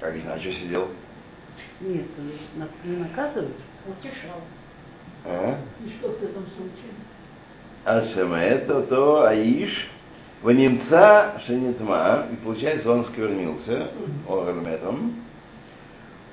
Как 0.00 0.16
иначе 0.16 0.52
сидел? 0.54 0.88
Нет, 1.80 2.06
на- 2.56 2.68
не 2.88 2.96
наказывают. 2.96 3.56
Утешал. 3.86 4.40
А? 5.24 5.58
И 5.84 5.88
что 5.90 6.08
в 6.08 6.22
этом 6.22 6.46
случае? 6.46 6.92
עד 7.84 8.14
шемет, 8.14 8.88
то 8.88 9.26
аиш, 9.26 9.88
ванемца 10.42 11.40
шенитма, 11.46 12.26
и 12.32 12.36
получается 12.36 12.90
он 12.90 13.04
сквернился, 13.06 13.90
огерметом, 14.26 15.16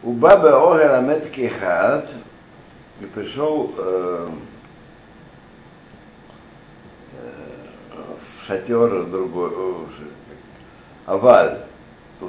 у 0.03 0.13
бабы 0.13 0.49
огерамет 0.49 1.29
кехат, 1.31 2.09
и 3.01 3.05
пришел 3.05 3.73
э, 3.77 4.29
э, 4.29 4.29
в 7.11 8.47
шатер 8.47 9.05
другой, 9.05 9.51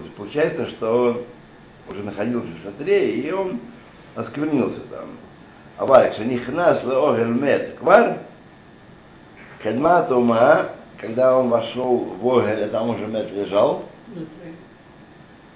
есть 0.01 0.15
получается, 0.15 0.69
что 0.71 1.25
он 1.89 1.95
уже 1.95 2.03
находился 2.03 2.49
в 2.49 2.65
шатре, 2.65 3.15
и 3.17 3.31
он 3.31 3.61
осквернился 4.15 4.81
там. 4.91 5.09
Аваль, 5.79 6.15
шенихнас 6.15 6.85
огермет 6.85 7.77
квар, 7.79 8.19
Кадма 9.63 10.03
Тума, 10.03 10.71
когда 10.99 11.39
он 11.39 11.49
вошел 11.49 11.99
в 11.99 12.39
Огель, 12.39 12.65
а 12.65 12.69
там 12.69 12.91
уже 12.91 13.07
Мет 13.07 13.31
лежал, 13.33 13.85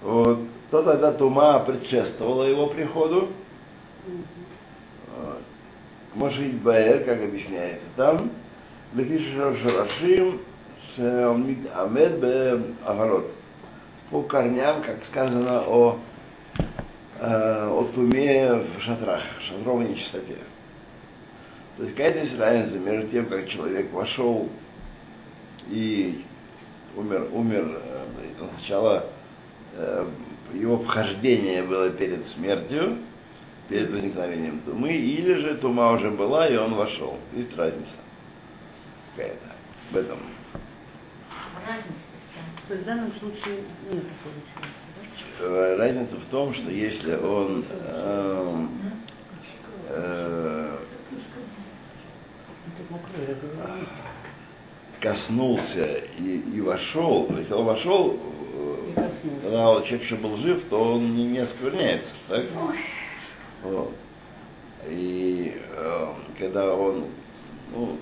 вот, 0.02 0.38
то 0.70 0.82
тогда 0.82 1.12
Тума 1.12 1.60
предшествовала 1.60 2.44
его 2.44 2.68
приходу. 2.68 3.28
Вот. 5.16 5.42
Мошит 6.14 6.54
Баэр, 6.62 7.04
как 7.04 7.22
объясняется 7.22 7.86
там, 7.96 8.30
Лефиш 8.94 9.22
Шарашим 9.32 10.40
Амед 11.74 12.20
Бе 12.20 12.62
Агарот. 12.84 13.26
По 14.10 14.22
корням, 14.22 14.82
как 14.82 15.04
сказано 15.10 15.62
о, 15.66 15.98
э, 17.18 17.68
о 17.68 17.84
туме 17.92 18.54
в 18.54 18.80
шатрах, 18.82 19.22
шатровой 19.48 19.88
нечистоте. 19.88 20.36
То 21.76 21.82
есть 21.82 21.96
какая-то 21.96 22.38
разница 22.38 22.78
между 22.78 23.08
тем, 23.08 23.26
как 23.26 23.48
человек 23.48 23.92
вошел 23.92 24.48
и 25.68 26.24
умер, 26.96 27.28
умер, 27.32 27.80
э, 27.82 28.04
сначала 28.56 29.06
э, 29.74 30.06
его 30.54 30.78
вхождение 30.78 31.64
было 31.64 31.90
перед 31.90 32.24
смертью, 32.28 32.98
перед 33.68 33.90
возникновением 33.90 34.60
тумы, 34.60 34.92
или 34.92 35.34
же 35.34 35.56
тума 35.56 35.90
уже 35.90 36.12
была, 36.12 36.46
и 36.46 36.56
он 36.56 36.74
вошел. 36.74 37.16
Есть 37.34 37.56
разница 37.56 38.05
какая-то 39.16 39.46
в 39.90 39.96
этом. 39.96 40.18
Разница 41.66 41.88
в 41.88 42.34
чем? 42.34 42.68
То 42.68 42.74
есть 42.74 42.82
в 42.82 42.86
данном 42.86 43.12
случае 43.18 43.64
нет 43.90 44.04
получается, 44.22 45.78
Разница 45.78 46.16
в 46.16 46.24
том, 46.26 46.54
что 46.54 46.70
если 46.70 47.14
он 47.16 47.64
эм, 47.70 48.70
э, 49.88 50.76
коснулся 55.00 56.00
и, 56.18 56.38
и 56.54 56.60
вошел, 56.60 57.26
то 57.26 57.38
есть 57.38 57.50
он 57.52 57.64
вошел, 57.64 58.16
э, 58.16 59.10
когда 59.42 59.80
человек 59.82 60.02
еще 60.02 60.16
был 60.16 60.36
жив, 60.38 60.64
то 60.68 60.94
он 60.94 61.14
не, 61.14 61.26
не 61.26 61.38
оскверняется, 61.38 62.10
так? 62.28 62.44
Вот. 63.62 63.94
И 64.88 65.54
э, 65.70 66.14
когда 66.38 66.74
он, 66.74 67.06
ну, 67.74 67.98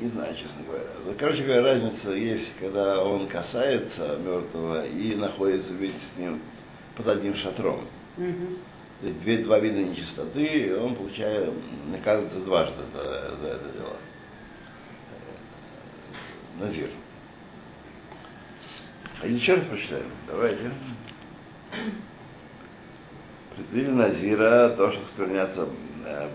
не 0.00 0.08
знаю, 0.08 0.34
честно 0.34 0.62
говоря. 0.66 0.84
Ну, 1.04 1.14
Короче 1.18 1.42
говоря, 1.42 1.62
разница 1.62 2.10
есть, 2.10 2.48
когда 2.60 3.02
он 3.02 3.28
касается 3.28 4.18
мертвого 4.22 4.86
и 4.86 5.14
находится 5.14 5.72
вместе 5.72 6.00
с 6.14 6.18
ним 6.18 6.40
под 6.96 7.08
одним 7.08 7.34
шатром. 7.36 7.86
Есть 9.02 9.20
две, 9.20 9.38
два 9.44 9.58
вида 9.58 9.82
нечистоты, 9.82 10.44
и 10.44 10.72
он 10.72 10.94
получает, 10.94 11.52
наказывается 11.90 12.40
дважды 12.40 12.82
за, 12.94 13.36
за 13.36 13.48
это 13.48 13.68
дело. 13.72 13.96
Назир. 16.58 16.90
А 19.20 19.26
еще 19.26 19.54
раз 19.54 19.66
прочитаем. 19.66 20.10
Давайте. 20.26 20.70
Предвидели 23.54 23.90
Назира 23.90 24.70
то, 24.76 24.92
что 24.92 25.02
сквернятся 25.12 25.68
э, 26.04 26.28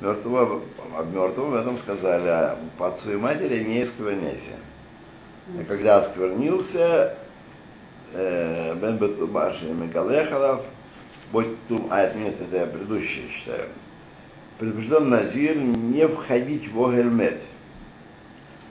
мертвого, 0.00 0.62
об 0.96 1.14
мертвом, 1.14 1.54
этом 1.54 1.78
сказали, 1.80 2.28
а 2.28 2.58
по 2.78 2.88
отцу 2.88 3.12
и 3.12 3.16
матери 3.16 3.62
не 3.64 3.86
скверняйся. 3.86 4.58
А 5.58 5.64
когда 5.64 5.98
осквернился, 5.98 7.16
э, 8.12 8.74
Бен 8.80 8.98
Бетубаши 8.98 9.64
Мегалехалов, 9.64 10.62
Будь 11.30 11.66
тум, 11.68 11.88
а 11.90 12.00
это 12.00 12.16
нет, 12.16 12.36
это 12.40 12.56
я 12.56 12.66
предыдущее 12.66 13.28
считаю. 13.30 13.68
Предупрежден 14.58 15.10
Назир 15.10 15.56
не 15.56 16.08
входить 16.08 16.72
в 16.72 16.84
Огельмет. 16.84 17.40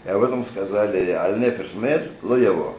И 0.06 0.10
об 0.10 0.24
этом 0.24 0.46
сказали 0.48 1.12
Аль-Нефеш 1.12 1.74
Мед, 1.76 2.12
его. 2.24 2.76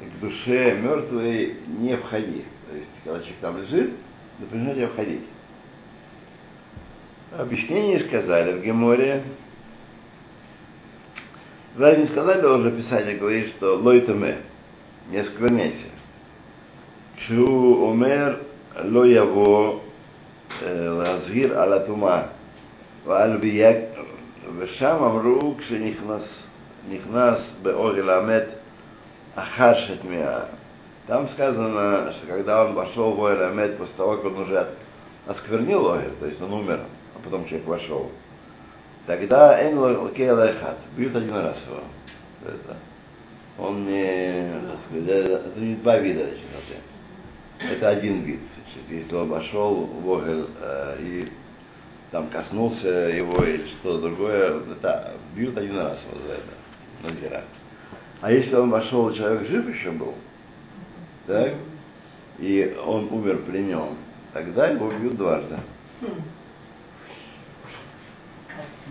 К 0.00 0.20
душе 0.20 0.76
мертвой 0.80 1.56
не 1.66 1.96
входи. 1.96 2.44
То 2.68 2.76
есть, 2.76 2.88
когда 3.02 3.18
человек 3.18 3.36
там 3.40 3.62
лежит, 3.62 3.90
например, 4.38 4.74
тебе 4.74 4.86
входить. 4.86 5.22
Объяснение 7.37 8.01
сказали 8.01 8.53
в 8.53 8.63
Геморе. 8.63 9.23
Разве 11.77 12.03
не 12.03 12.07
сказали, 12.09 12.45
уже 12.45 12.71
писатель 12.71 13.17
говорит, 13.17 13.49
что 13.55 13.77
лойтаме, 13.77 14.37
не 15.09 15.23
скверняйся. 15.23 15.87
Шу 17.27 17.89
омер 17.91 18.37
לא 18.83 19.07
יבוא 19.07 19.79
להזהיר 20.61 21.59
על 21.59 21.73
הטומאה 21.73 22.21
ועל 23.05 23.37
ביק, 23.37 23.77
ושם 24.57 24.95
אמרו 25.03 25.55
כשנכנס 25.57 26.43
נכנס 26.89 27.55
באוהל 27.61 28.09
המת 28.09 28.45
אחש 29.35 29.91
את 29.91 30.05
מאה. 30.05 30.41
Там 31.05 31.27
сказано, 31.33 32.13
что 32.13 32.27
когда 32.27 32.63
он 32.63 32.75
вошел 32.75 33.11
в 33.11 33.25
Оэль 33.25 33.43
Амед 33.43 33.77
после 33.77 33.93
того, 33.97 34.15
как 34.15 34.25
он 34.25 34.37
уже 34.39 34.69
осквернил 35.27 35.91
Оэль, 35.91 36.13
то 36.17 36.25
есть 36.25 36.41
он 36.41 36.53
умер, 36.53 36.79
а 37.18 37.24
потом 37.24 37.46
человек 37.46 37.66
вошел, 37.66 38.10
тогда 39.06 39.58
Лайхат, 40.32 40.78
бьют 40.96 41.16
один 41.16 41.34
раз 41.34 41.56
его. 41.66 41.82
Это. 42.44 42.76
Он 43.58 43.86
не, 43.86 44.52
так 44.52 44.78
сказать, 44.86 45.30
это 45.30 45.58
не 45.58 45.74
два 45.76 45.98
вида 45.98 46.24
начинаты. 46.24 46.78
Это 47.58 47.88
один 47.88 48.22
вид. 48.22 48.40
Если 48.88 49.14
он 49.14 49.28
вошел 49.28 49.86
в 49.86 50.12
Огель 50.12 50.46
э, 50.60 50.96
и 51.00 51.32
там 52.12 52.28
коснулся 52.28 52.88
его 52.88 53.42
или 53.44 53.66
что-то 53.66 54.02
другое, 54.02 54.60
это 54.70 55.14
бьют 55.34 55.56
один 55.56 55.76
раз 55.76 55.98
вот 56.10 56.22
за 56.22 56.34
это, 56.34 56.52
надира. 57.02 57.44
А 58.20 58.32
если 58.32 58.54
он 58.54 58.70
вошел, 58.70 59.12
человек 59.12 59.48
жив 59.48 59.74
еще 59.74 59.90
был, 59.90 60.14
так, 61.26 61.54
и 62.38 62.76
он 62.86 63.08
умер 63.12 63.42
при 63.46 63.58
нем, 63.58 63.96
тогда 64.32 64.68
его 64.68 64.90
бьют 64.90 65.16
дважды. 65.16 65.58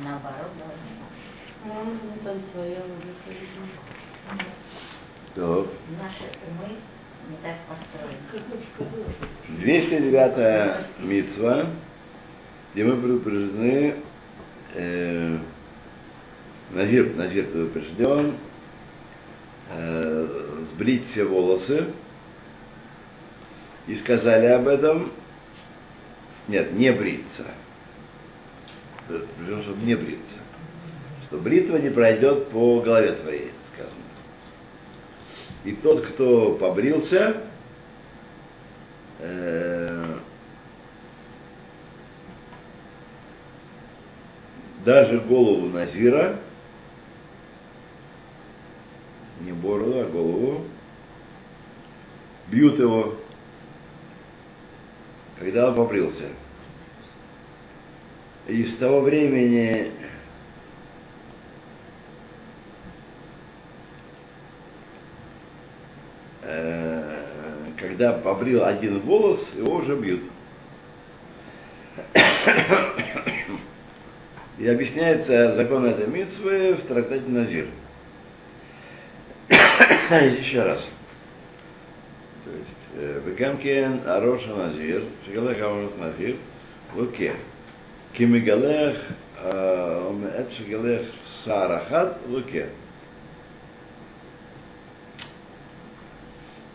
Наоборот, 0.03 0.51
должно. 0.57 0.97
Ну, 1.65 2.23
там 2.23 2.37
своя 2.53 2.79
логика. 2.81 4.45
То. 5.35 5.67
Наши 5.99 6.25
умы 6.47 6.75
не 7.29 7.37
так 7.41 7.57
построены. 7.67 8.17
209 9.59 10.99
митцва, 10.99 11.65
где 12.73 12.83
мы 12.83 12.97
предупреждены, 12.97 13.95
э, 14.75 15.37
Назир, 16.71 17.15
Назир 17.15 17.45
предупрежден, 17.45 18.35
э, 19.69 20.63
сбрить 20.73 21.09
все 21.11 21.23
волосы, 21.23 21.85
и 23.87 23.95
сказали 23.97 24.47
об 24.47 24.67
этом, 24.67 25.11
нет, 26.47 26.73
не 26.73 26.91
бриться, 26.91 27.45
предупрежден, 29.07 29.63
чтобы 29.63 29.85
не 29.85 29.95
бриться, 29.95 30.35
что 31.27 31.37
бритва 31.37 31.77
не 31.77 31.89
пройдет 31.89 32.49
по 32.49 32.81
голове 32.81 33.13
твоей, 33.13 33.51
сказано. 33.73 34.03
И 35.63 35.73
тот, 35.73 36.05
кто 36.05 36.55
побрился, 36.55 37.43
э, 39.19 40.17
даже 44.85 45.19
голову 45.19 45.67
Назира, 45.67 46.39
не 49.41 49.51
бороду, 49.51 49.99
а 49.99 50.05
голову, 50.05 50.65
бьют 52.47 52.79
его, 52.79 53.15
когда 55.37 55.69
он 55.69 55.75
побрился. 55.75 56.29
И 58.47 58.65
с 58.67 58.77
того 58.77 59.01
времени 59.01 59.91
э, 66.43 67.17
когда 67.77 68.13
побрил 68.13 68.63
один 68.63 69.01
волос, 69.01 69.45
его 69.53 69.75
уже 69.75 69.97
бьют. 69.97 70.21
И 74.57 74.67
объясняется 74.67 75.55
закон 75.55 75.85
этой 75.85 76.07
митцвы 76.07 76.75
в 76.75 76.87
трактате 76.87 77.27
Назир. 77.27 77.67
Еще 79.49 80.63
раз. 80.63 80.87
То 82.45 82.51
есть, 82.51 83.25
Бекамкен 83.25 84.01
Ароша 84.07 84.55
Назир, 84.55 85.03
Амарот 85.35 85.99
Назир, 85.99 86.37
Луке. 86.95 87.35
Кимигалех 88.17 88.97
Эт 89.43 90.51
Шигалех 90.57 91.07
Сарахат 91.45 92.17
Луке. 92.27 92.69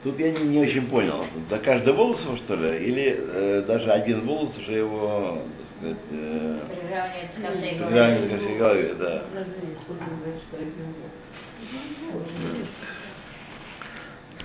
Тут 0.05 0.19
я 0.19 0.31
не, 0.33 0.45
не 0.45 0.61
очень 0.61 0.87
понял, 0.87 1.27
за 1.49 1.59
каждый 1.59 1.93
волос 1.95 2.21
что 2.45 2.57
ли, 2.57 2.87
или 2.87 3.17
э, 3.19 3.65
даже 3.67 3.91
один 3.91 4.27
волос 4.27 4.57
уже 4.59 4.73
его, 4.73 5.43
так 5.59 5.67
сказать, 5.79 6.05
э, 6.11 6.59
Приравнивается 6.69 7.41
ко 7.41 7.53
всей 7.57 7.77
приравнивает 7.77 8.31
ко 8.31 8.37
голове. 8.37 8.47
всей 8.47 8.59
голове, 8.59 8.95
да. 8.95 9.23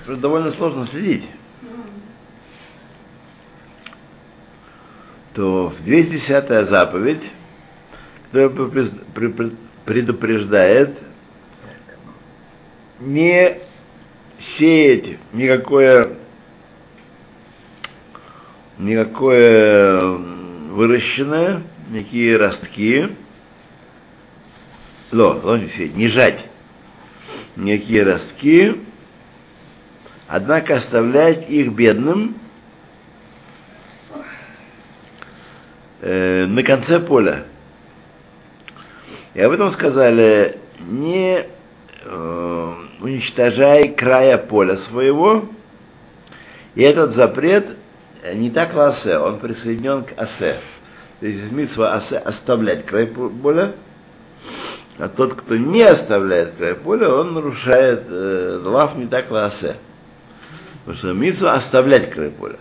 Просто 0.06 0.22
довольно 0.22 0.52
сложно 0.52 0.86
следить. 0.86 1.24
То 5.38 5.70
в 5.70 5.84
210 5.84 6.68
заповедь, 6.68 7.22
которая 8.26 8.50
предупрежд- 8.50 9.04
пред- 9.14 9.58
предупреждает 9.86 10.98
не 13.00 13.60
сеять 14.58 15.20
никакое 15.34 16.18
никакое 18.80 20.02
выращенное, 20.72 21.62
никакие 21.92 22.36
ростки, 22.38 23.16
ло, 25.12 25.40
ло 25.44 25.58
не 25.58 25.70
сеять, 25.70 25.96
не 25.96 26.08
жать 26.08 26.46
никакие 27.56 28.02
ростки, 28.02 28.82
однако 30.28 30.78
оставлять 30.78 31.48
их 31.48 31.74
бедным 31.74 32.38
э, 36.02 36.46
на 36.46 36.64
конце 36.64 37.00
поля. 37.00 37.46
И 39.34 39.42
об 39.42 39.52
этом 39.52 39.72
сказали, 39.72 40.58
не 40.80 41.46
э, 42.04 42.74
уничтожай 43.02 43.90
края 43.90 44.38
поля 44.38 44.78
своего, 44.78 45.46
и 46.76 46.82
этот 46.84 47.14
запрет 47.14 47.78
не 48.34 48.50
так 48.50 48.74
в 48.74 48.80
асе, 48.80 49.18
он 49.18 49.40
присоединен 49.40 50.04
к 50.04 50.14
асе. 50.18 50.58
То 51.20 51.26
есть 51.26 51.52
митсва 51.52 51.96
асе 51.96 52.18
оставлять 52.18 52.86
край 52.86 53.08
по- 53.08 53.30
поля, 53.30 53.74
а 54.98 55.08
тот, 55.10 55.36
кто 55.36 55.56
не 55.56 55.84
оставляет 55.84 56.56
край 56.56 56.76
поля, 56.76 57.10
он 57.10 57.34
нарушает 57.34 58.06
э, 58.08 58.62
лав 58.64 58.96
не 58.96 59.08
так 59.08 59.30
в 59.30 59.36
асе. 59.36 59.78
Потому 60.80 60.98
что 60.98 61.14
митсва 61.14 61.54
оставлять 61.54 62.12
край 62.12 62.30
поля. 62.30 62.60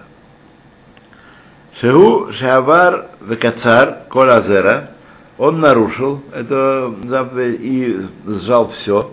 Шеу 1.81 2.33
Шавар 2.33 3.11
Векацар 3.21 4.05
Колазера, 4.11 4.91
он 5.37 5.61
нарушил 5.61 6.23
эту 6.33 6.97
заповедь 7.05 7.61
и 7.61 8.07
сжал 8.27 8.71
все 8.71 9.11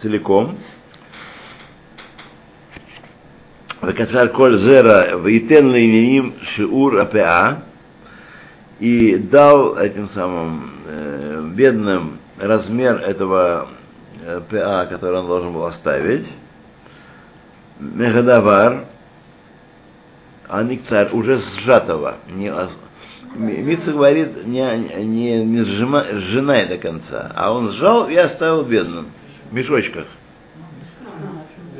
целиком. 0.00 0.58
Векацар 3.82 4.28
коль 4.28 4.58
зера 4.58 5.16
вейтен 5.16 5.72
лейниним 5.72 6.34
шиур 6.54 7.00
апеа 7.00 7.62
и 8.78 9.16
дал 9.16 9.76
этим 9.76 10.08
самым 10.10 10.70
э, 10.86 11.50
бедным 11.52 12.18
размер 12.38 12.96
этого 12.96 13.66
ПА, 14.50 14.86
который 14.86 15.18
он 15.18 15.26
должен 15.26 15.52
был 15.52 15.64
оставить. 15.64 16.26
Мегадавар, 17.80 18.84
аникцар, 20.52 21.08
уже 21.12 21.38
сжатого. 21.38 22.16
Не, 22.28 22.52
Мица 23.34 23.92
говорит, 23.92 24.46
не, 24.46 24.76
не, 25.04 25.42
не 25.42 25.62
сжима, 25.62 26.04
сжинай 26.04 26.66
до 26.66 26.76
конца, 26.76 27.32
а 27.34 27.50
он 27.52 27.70
сжал 27.70 28.08
и 28.08 28.14
оставил 28.14 28.62
бедным. 28.62 29.06
В 29.50 29.54
мешочках. 29.54 30.06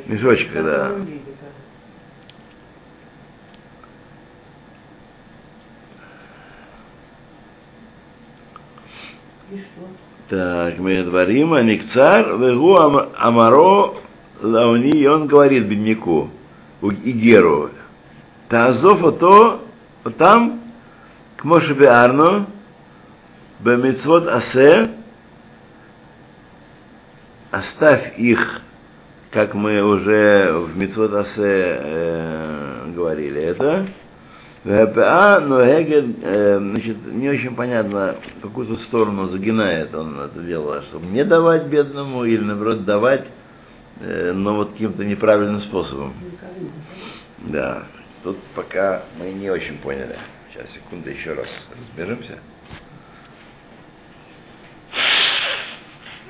В 0.07 0.11
мешочках, 0.11 0.65
да. 0.65 0.93
Так, 10.31 10.79
мы 10.79 11.03
говорим, 11.03 11.53
а 11.53 11.63
Никцар, 11.63 12.39
вегу 12.39 12.77
ам- 12.77 13.11
амаро 13.19 13.97
лауни, 14.41 14.93
и 14.93 15.07
он 15.07 15.27
говорит 15.27 15.67
бедняку, 15.67 16.31
Игеру, 16.81 17.69
То, 18.53 19.63
там, 20.19 20.61
к 21.39 21.45
Моше 21.45 21.73
Беарну, 21.73 22.47
Бемицвот 23.61 24.29
Асе, 24.29 24.91
оставь 27.51 28.19
их, 28.19 28.61
как 29.31 29.55
мы 29.55 29.81
уже 29.83 30.53
в 30.53 30.77
Мицвот 30.77 31.15
Асе 31.15 31.33
э, 31.39 32.93
говорили 32.95 33.41
это, 33.41 33.87
ВПА, 34.65 35.41
но 35.41 35.65
Хегед, 35.65 36.17
э, 36.23 36.59
значит, 36.59 37.07
не 37.07 37.31
очень 37.31 37.55
понятно, 37.57 38.17
в 38.39 38.43
какую 38.43 38.67
то 38.67 38.77
сторону 38.83 39.29
загинает 39.29 39.95
он 39.95 40.21
это 40.21 40.41
дело, 40.43 40.83
чтобы 40.91 41.07
не 41.07 41.25
давать 41.25 41.69
бедному 41.69 42.27
или, 42.27 42.43
наоборот, 42.43 42.85
давать, 42.85 43.25
э, 44.01 44.33
но 44.35 44.57
вот 44.57 44.73
каким-то 44.73 45.07
неправильным 45.07 45.63
способом. 45.63 46.13
Да, 47.39 47.85
Тут 48.23 48.39
пока 48.55 49.03
мы 49.19 49.33
не 49.33 49.51
очень 49.51 49.79
поняли. 49.79 50.17
Сейчас, 50.53 50.71
секунду, 50.71 51.11
еще 51.11 51.33
раз 51.33 51.49
разберемся. 51.77 52.39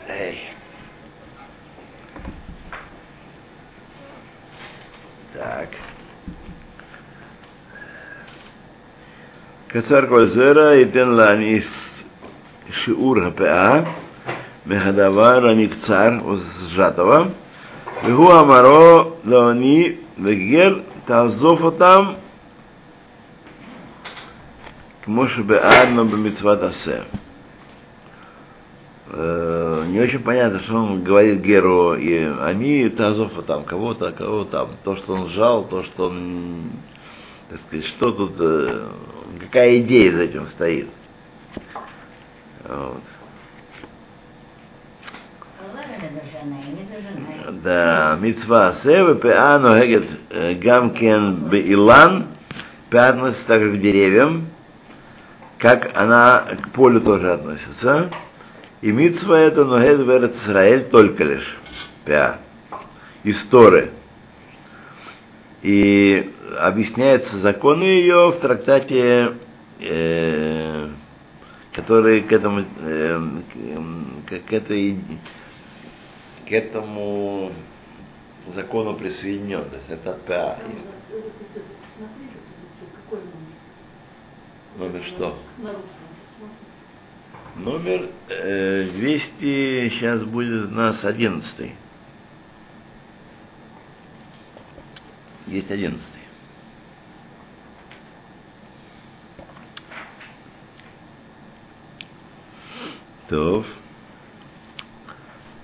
Эй. 0.09 0.40
Так. 5.35 5.68
Кацар 9.68 10.07
Кользера 10.07 10.81
и 10.81 10.87
Тенланис 10.87 11.66
Шиур 12.70 13.33
ХПА 13.33 13.87
Мехадавар 14.64 15.46
Аникцар 15.46 16.22
сжатого. 16.70 17.33
Вегу 18.02 18.31
Амаро 18.31 19.18
Леони 19.24 20.00
Вегер 20.16 20.85
תעזוב 21.06 21.63
אותם 21.63 22.13
כמו 25.03 25.27
שבעדנו 25.27 26.08
במצוות 26.08 26.63
עשה. 26.63 26.99
Э, 29.13 29.86
Не 29.88 30.01
очень 30.01 30.19
понятно, 30.19 30.60
что 30.60 30.75
он 30.75 31.03
говорит 31.03 31.41
Геру, 31.41 31.95
и 31.95 32.13
они 32.41 32.89
Тазофа 32.89 33.41
там, 33.41 33.63
кого-то, 33.63 34.12
кого 34.12 34.43
там, 34.43 34.71
то, 34.84 34.97
что 34.97 35.13
он 35.13 35.30
сжал, 35.30 35.63
то, 35.63 35.84
что 35.84 36.10
он, 36.10 36.71
так 37.49 37.60
сказать, 37.62 37.86
что 37.86 38.12
тут, 38.12 38.34
э, 38.39 38.89
какая 39.39 39.80
идея 39.80 40.12
за 40.12 40.23
этим 40.23 40.47
стоит. 40.47 40.89
Вот. 42.67 43.01
Да, 47.62 48.18
митцва 48.20 48.72
севы 48.83 49.14
пеа 49.14 49.57
ногегет 49.61 50.09
э, 50.31 50.55
гамкен 50.55 51.48
беилан, 51.48 52.27
пеа 52.90 53.11
относится 53.11 53.46
также 53.46 53.77
к 53.77 53.81
деревьям, 53.81 54.48
как 55.59 55.92
она 55.94 56.57
к 56.61 56.70
полю 56.70 57.01
тоже 57.01 57.33
относится. 57.33 58.11
И 58.81 58.90
митцва 58.90 59.38
это 59.38 59.64
ногет 59.64 60.01
верет 60.01 60.35
Израиль 60.42 60.88
только 60.90 61.22
лишь, 61.22 61.57
пеа, 62.05 62.38
из. 63.22 63.46
И 65.62 66.33
объясняются 66.59 67.38
законы 67.38 67.85
ее 67.85 68.33
в 68.33 68.40
трактате, 68.40 69.35
э, 69.79 70.88
который 71.75 72.22
к 72.22 72.33
этому, 72.33 72.64
э, 72.81 73.20
к, 74.27 74.48
к 74.48 74.53
этой 74.53 74.98
к 76.48 76.52
этому 76.52 77.52
закону 78.55 78.94
присоединен. 78.96 79.64
То 79.64 79.76
это 79.88 80.12
ПА. 80.26 80.59
Номер? 84.78 85.05
Что? 85.05 85.38
Номер 87.57 88.09
э, 88.28 88.88
200 88.94 89.90
сейчас 89.90 90.24
будет 90.24 90.70
у 90.70 90.74
нас 90.74 91.05
11. 91.05 91.72
Есть 95.46 95.70
11. 95.70 96.02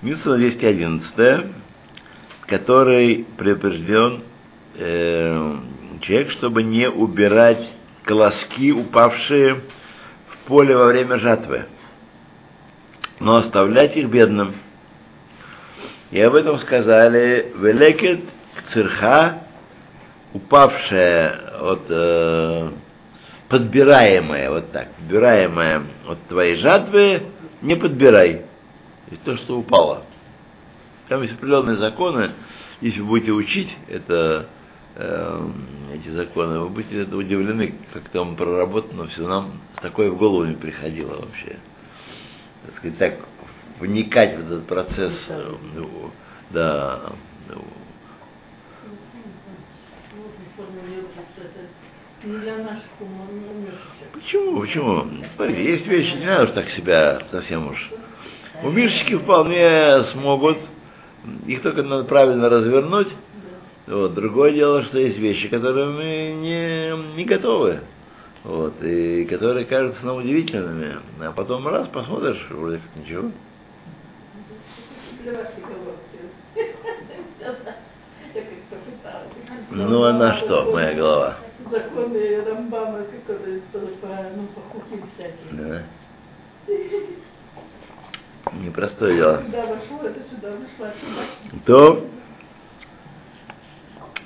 Митсва 0.01 0.37
211, 0.37 1.51
который 2.47 3.25
предупрежден 3.37 4.23
э, 4.75 5.57
человек, 5.99 6.31
чтобы 6.31 6.63
не 6.63 6.89
убирать 6.89 7.69
колоски, 8.05 8.71
упавшие 8.71 9.55
в 10.29 10.47
поле 10.47 10.73
во 10.77 10.85
время 10.85 11.19
жатвы, 11.19 11.65
но 13.19 13.35
оставлять 13.35 13.97
их 13.97 14.07
бедным. 14.07 14.55
И 16.11 16.21
об 16.21 16.33
этом 16.35 16.59
сказали 16.59 17.51
Велекет 17.57 18.21
цирха, 18.71 19.43
упавшая 20.33 21.59
от 21.59 21.81
э, 21.89 22.71
подбираемая, 23.49 24.49
вот 24.49 24.71
так, 24.71 24.93
подбираемая 24.93 25.83
от 26.07 26.19
твоей 26.29 26.55
жатвы, 26.55 27.23
не 27.61 27.75
подбирай. 27.75 28.48
Есть 29.11 29.23
то, 29.23 29.35
что 29.37 29.57
упало. 29.57 30.03
Там 31.07 31.21
есть 31.23 31.33
определенные 31.33 31.77
законы, 31.77 32.31
если 32.81 33.01
вы 33.01 33.07
будете 33.07 33.31
учить 33.31 33.75
это, 33.87 34.47
э, 34.95 35.49
эти 35.95 36.09
законы, 36.09 36.59
вы 36.59 36.69
будете 36.69 37.01
это 37.01 37.17
удивлены, 37.17 37.73
как 37.93 38.09
там 38.09 38.35
проработано 38.35 39.07
все. 39.07 39.27
Нам 39.27 39.59
такое 39.81 40.11
в 40.11 40.17
голову 40.17 40.45
не 40.45 40.55
приходило 40.55 41.15
вообще. 41.15 41.57
Так 42.65 42.77
сказать, 42.77 42.97
так 42.99 43.19
вникать 43.79 44.37
в 44.37 44.39
этот 44.45 44.67
процесс, 44.67 45.25
э, 45.29 45.55
ну, 45.75 46.11
да, 46.51 47.11
ну. 47.49 47.63
Почему? 54.13 54.59
Почему? 54.59 55.07
Смотри, 55.35 55.65
есть 55.65 55.87
вещи, 55.87 56.15
не 56.17 56.25
надо 56.25 56.43
уж 56.43 56.51
так 56.51 56.69
себя 56.71 57.21
совсем 57.31 57.69
уж. 57.69 57.89
Умерщики 58.63 59.15
вполне 59.15 60.03
смогут, 60.11 60.57
их 61.45 61.61
только 61.61 61.83
надо 61.83 62.03
правильно 62.03 62.49
развернуть. 62.49 63.09
Вот. 63.87 64.13
Другое 64.13 64.51
дело, 64.51 64.83
что 64.83 64.99
есть 64.99 65.17
вещи, 65.17 65.47
которые 65.47 65.87
мы 65.87 66.33
не, 66.41 67.15
не 67.15 67.23
готовы. 67.25 67.79
Вот, 68.43 68.81
и 68.83 69.25
которые 69.25 69.65
кажутся 69.65 70.05
нам 70.05 70.17
удивительными. 70.17 70.97
А 71.19 71.31
потом 71.31 71.67
раз 71.67 71.87
посмотришь, 71.87 72.45
вроде 72.49 72.77
как 72.77 73.03
ничего. 73.03 73.31
Ну 79.71 80.03
а 80.03 80.13
на 80.13 80.37
что, 80.37 80.71
моя 80.71 80.93
голова? 80.93 81.35
Законы 81.69 82.41
Рамбама, 82.43 83.03
которые 83.27 83.61
тоже 83.71 83.87
по, 84.01 84.07
ну, 84.35 84.47
по 84.55 84.61
кухне 84.71 85.03
всякие. 85.13 85.51
Да. 85.51 85.83
Непростое 88.53 89.15
дело. 89.15 89.43
Вышла. 89.43 90.93
то 91.65 92.09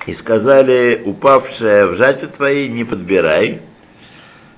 и 0.05 0.13
сказали, 0.15 1.01
упавшая 1.05 1.87
в 1.87 1.95
жатве 1.95 2.27
твоей 2.27 2.69
не 2.69 2.83
подбирай. 2.83 3.61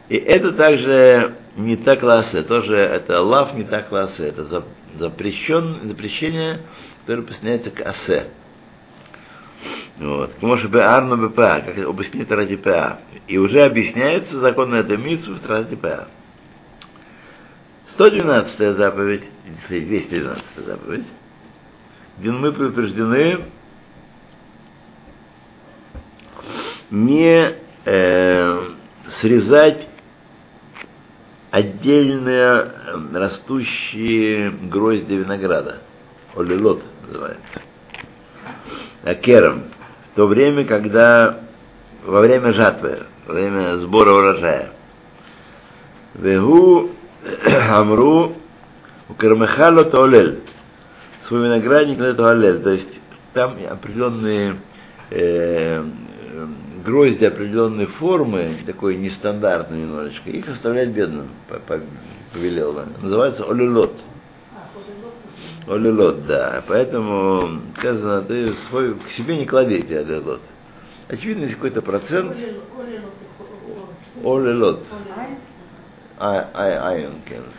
И 0.09 0.15
это 0.15 0.51
также 0.53 1.35
не 1.55 1.77
так 1.77 1.99
классы, 1.99 2.43
тоже 2.43 2.75
это 2.75 3.21
лав 3.21 3.53
не 3.53 3.63
так 3.63 3.89
классы, 3.89 4.23
это 4.23 4.45
за- 4.45 4.65
запрещен, 4.97 5.87
запрещение, 5.87 6.61
которое 7.01 7.23
присоединяется 7.23 7.71
к 7.71 7.81
асе. 7.81 8.27
Вот. 9.97 10.41
Может 10.41 10.69
быть, 10.69 10.81
арно 10.81 11.15
БПА, 11.15 11.61
как 11.65 11.77
объяснит 11.77 12.31
ради 12.31 12.55
ПА. 12.55 12.99
И 13.27 13.37
уже 13.37 13.63
объясняется 13.63 14.39
закон 14.39 14.71
на 14.71 14.75
это 14.75 14.97
митсу 14.97 15.35
ради 15.47 15.75
ПА. 15.75 16.07
112 17.95 18.75
заповедь, 18.75 19.23
212 19.69 20.43
заповедь, 20.65 21.05
где 22.17 22.31
мы 22.31 22.51
предупреждены 22.51 23.45
не 26.91 27.55
э, 27.85 28.69
срезать 29.19 29.87
отдельные 31.51 32.71
растущие 33.13 34.51
грозди 34.51 35.13
винограда. 35.13 35.77
Олилот 36.35 36.83
называется. 37.07 37.61
Акером. 39.03 39.63
В 40.11 40.15
то 40.15 40.27
время, 40.27 40.65
когда 40.65 41.39
во 42.03 42.19
время 42.19 42.51
жатвы, 42.51 43.03
во 43.25 43.33
время 43.33 43.77
сбора 43.77 44.13
урожая. 44.13 44.71
Вегу 46.13 46.94
амру 47.71 48.33
у 49.09 49.13
кармехало 49.13 49.85
тоолель. 49.85 50.41
Свой 51.27 51.45
виноградник 51.45 51.99
это 51.99 52.29
олель. 52.29 52.61
То 52.61 52.71
есть 52.71 52.89
там 53.33 53.57
определенные 53.69 54.57
э, 55.09 55.83
грозди 56.85 57.25
определенной 57.25 57.87
формы, 57.87 58.57
такой 58.65 58.95
нестандартной 58.97 59.79
немножечко, 59.79 60.29
их 60.29 60.47
оставлять 60.47 60.89
бедным, 60.89 61.29
повелел. 62.33 62.79
Называется 63.01 63.43
олилот. 63.43 63.93
Олилот, 65.67 66.27
да. 66.27 66.63
Поэтому 66.67 67.61
сказано, 67.77 68.21
ты 68.21 68.53
свой 68.69 68.95
к 68.95 69.09
себе 69.11 69.37
не 69.37 69.45
клади 69.45 69.75
эти 69.75 69.93
олилот. 69.93 70.41
Очевидно, 71.07 71.43
есть 71.43 71.55
какой-то 71.55 71.81
процент. 71.81 72.35
Олилот. 76.17 76.47
Ай, 76.53 76.73
ай, 76.77 76.77
айонкенс. 76.77 77.53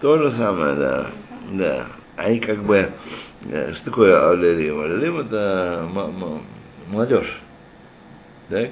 То 0.00 0.18
же 0.18 0.32
самое, 0.32 0.74
да. 0.74 1.06
Да. 1.52 1.86
Они 2.16 2.38
как 2.40 2.62
бы, 2.62 2.90
что 3.42 3.84
такое 3.84 4.30
Олелим? 4.30 4.80
Олелим 4.80 5.20
это 5.20 5.88
молодежь. 6.88 7.40
Так? 8.48 8.70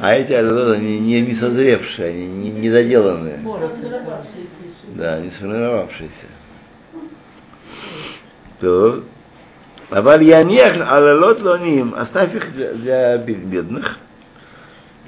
А 0.00 0.14
эти 0.14 0.32
они 0.32 1.00
не, 1.00 1.20
не 1.22 1.34
созревшие, 1.34 2.10
они 2.10 2.26
не, 2.26 2.50
не 2.50 2.70
доделанные. 2.70 3.40
Да, 4.94 5.20
не 5.20 5.30
сформировавшиеся. 5.32 6.12
То. 8.60 9.02
А 9.90 10.02
вальянех 10.02 10.88
алалот 10.88 11.40
лоним, 11.40 11.94
оставь 11.94 12.34
их 12.34 12.54
для 12.54 13.16
бедных. 13.18 13.98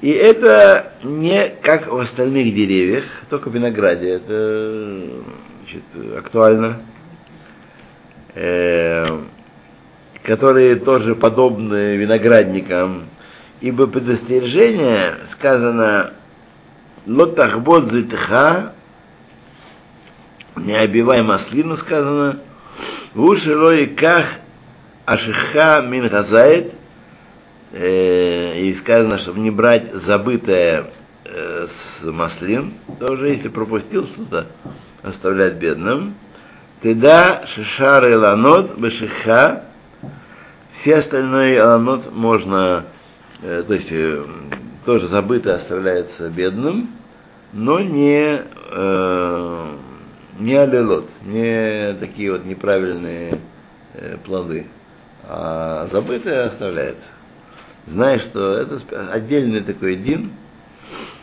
И 0.01 0.09
это 0.09 0.93
не 1.03 1.49
как 1.61 1.87
в 1.87 1.97
остальных 1.97 2.55
деревьях, 2.55 3.05
только 3.29 3.49
в 3.49 3.53
винограде. 3.53 4.09
Это 4.09 5.07
значит, 5.59 6.17
актуально. 6.17 6.81
Э, 8.33 9.21
которые 10.23 10.77
тоже 10.77 11.15
подобны 11.15 11.97
виноградникам. 11.97 13.05
Ибо 13.59 13.87
предостережение 13.87 15.17
сказано 15.31 16.13
лотахбот 17.05 17.91
зитха, 17.91 18.73
не 20.55 20.75
обивай 20.75 21.21
маслину 21.21 21.77
сказано, 21.77 22.39
в 23.13 23.87
ках 23.95 24.25
ашиха 25.05 25.81
мин 25.81 26.07
газает, 26.07 26.73
и 27.73 28.77
сказано, 28.81 29.19
чтобы 29.19 29.39
не 29.39 29.51
брать 29.51 29.93
забытое 29.93 30.87
э, 31.25 31.67
с 31.67 32.03
маслин, 32.03 32.73
тоже 32.99 33.29
если 33.29 33.47
пропустил 33.47 34.07
что-то, 34.07 34.47
оставлять 35.01 35.55
бедным. 35.55 36.15
Теда 36.83 37.45
шишар 37.53 38.09
и 38.09 38.15
ланот 38.15 38.77
бешиха, 38.77 39.65
все 40.79 40.97
остальные 40.97 41.61
аланот 41.61 42.11
можно, 42.11 42.85
э, 43.41 43.63
то 43.65 43.73
есть 43.73 43.91
э, 43.91 44.23
тоже 44.85 45.07
забыто 45.07 45.55
оставляется 45.55 46.29
бедным, 46.29 46.89
но 47.53 47.79
не, 47.79 48.41
э, 48.71 49.75
не 50.39 50.55
алелот, 50.55 51.09
не 51.23 51.93
такие 51.99 52.31
вот 52.31 52.45
неправильные 52.45 53.39
э, 53.93 54.17
плоды, 54.25 54.65
а 55.23 55.87
забытое 55.91 56.47
оставляется. 56.47 57.07
Знаешь, 57.87 58.21
что 58.23 58.53
это 58.53 59.11
отдельный 59.11 59.61
такой 59.61 59.95
дин. 59.95 60.31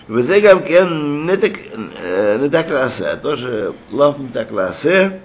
Везегам 0.09 0.65
кен 0.65 1.27
не 1.27 1.37
так 1.37 1.53
не 1.53 2.49
так 2.49 2.71
ласе, 2.71 3.17
тоже 3.17 3.75
лав 3.91 4.19
не 4.19 4.29
так 4.29 4.51
ласе, 4.51 5.21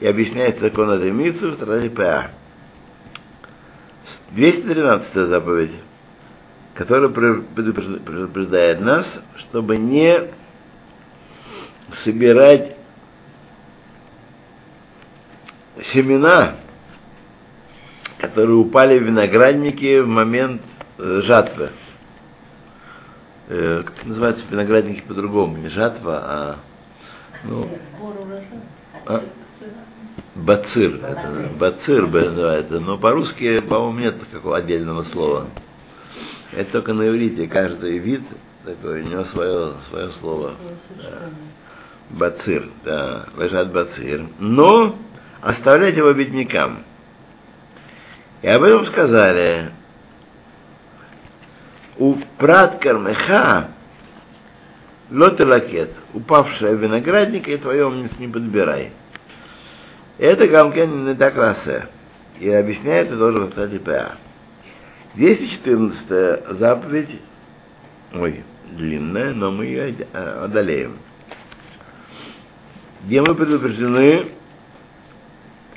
и 0.00 0.06
объясняется 0.06 0.62
закон 0.62 0.90
этой 0.90 1.10
митцу 1.10 1.52
в 1.52 1.56
Таразе 1.56 1.90
ПА. 1.90 2.30
213 4.30 5.14
заповедь, 5.28 5.72
которая 6.74 7.10
предупреждает 7.10 8.80
нас, 8.80 9.06
чтобы 9.36 9.76
не 9.76 10.30
собирать 12.02 12.76
семена, 15.92 16.56
которые 18.18 18.56
упали 18.56 18.98
в 18.98 19.02
виноградники 19.02 20.00
в 20.00 20.06
момент 20.06 20.62
э, 20.62 20.71
жатвы. 20.98 21.70
Э, 23.48 23.82
как 23.84 24.04
называются 24.06 24.44
виноградники 24.50 25.02
по-другому? 25.02 25.56
Не 25.56 25.68
жатва, 25.68 26.22
а 26.24 26.58
ну, 27.44 27.68
а? 29.06 29.22
Бацир, 30.34 30.96
это, 31.04 31.50
бацир 31.58 32.06
называется, 32.06 32.80
но 32.80 32.98
по-русски, 32.98 33.60
по-моему, 33.60 33.98
нет 33.98 34.30
такого 34.30 34.56
отдельного 34.56 35.04
слова. 35.04 35.48
Это 36.52 36.72
только 36.72 36.92
на 36.92 37.08
иврите, 37.08 37.48
каждый 37.48 37.98
вид 37.98 38.22
такой, 38.64 39.02
у 39.02 39.06
него 39.06 39.24
свое, 39.24 39.74
свое 39.90 40.10
слово. 40.20 40.54
Бацир, 42.10 42.68
да, 42.84 43.26
лежат 43.38 43.72
бацир. 43.72 44.26
Но 44.38 44.96
оставлять 45.40 45.96
его 45.96 46.12
беднякам. 46.12 46.84
И 48.42 48.48
об 48.48 48.62
этом 48.62 48.86
сказали, 48.86 49.72
у 51.98 52.16
прат 52.38 52.80
кармеха 52.80 53.68
лотелакет, 55.10 55.90
упавшая 56.14 56.74
виноградника, 56.74 57.50
и 57.50 57.58
твоем 57.58 58.08
не 58.18 58.28
подбирай. 58.28 58.92
Это 60.18 60.46
Гамкен 60.46 61.06
не 61.06 61.14
так 61.14 61.36
расе. 61.36 61.88
И 62.40 62.48
объясняется 62.48 63.16
тоже 63.16 63.40
в 63.40 63.50
статье 63.50 63.78
ПА. 63.80 64.12
214 65.14 66.58
заповедь, 66.58 67.20
ой, 68.14 68.42
длинная, 68.70 69.34
но 69.34 69.50
мы 69.50 69.66
ее 69.66 69.94
одолеем. 70.12 70.98
Где 73.04 73.20
мы 73.20 73.34
предупреждены 73.34 74.28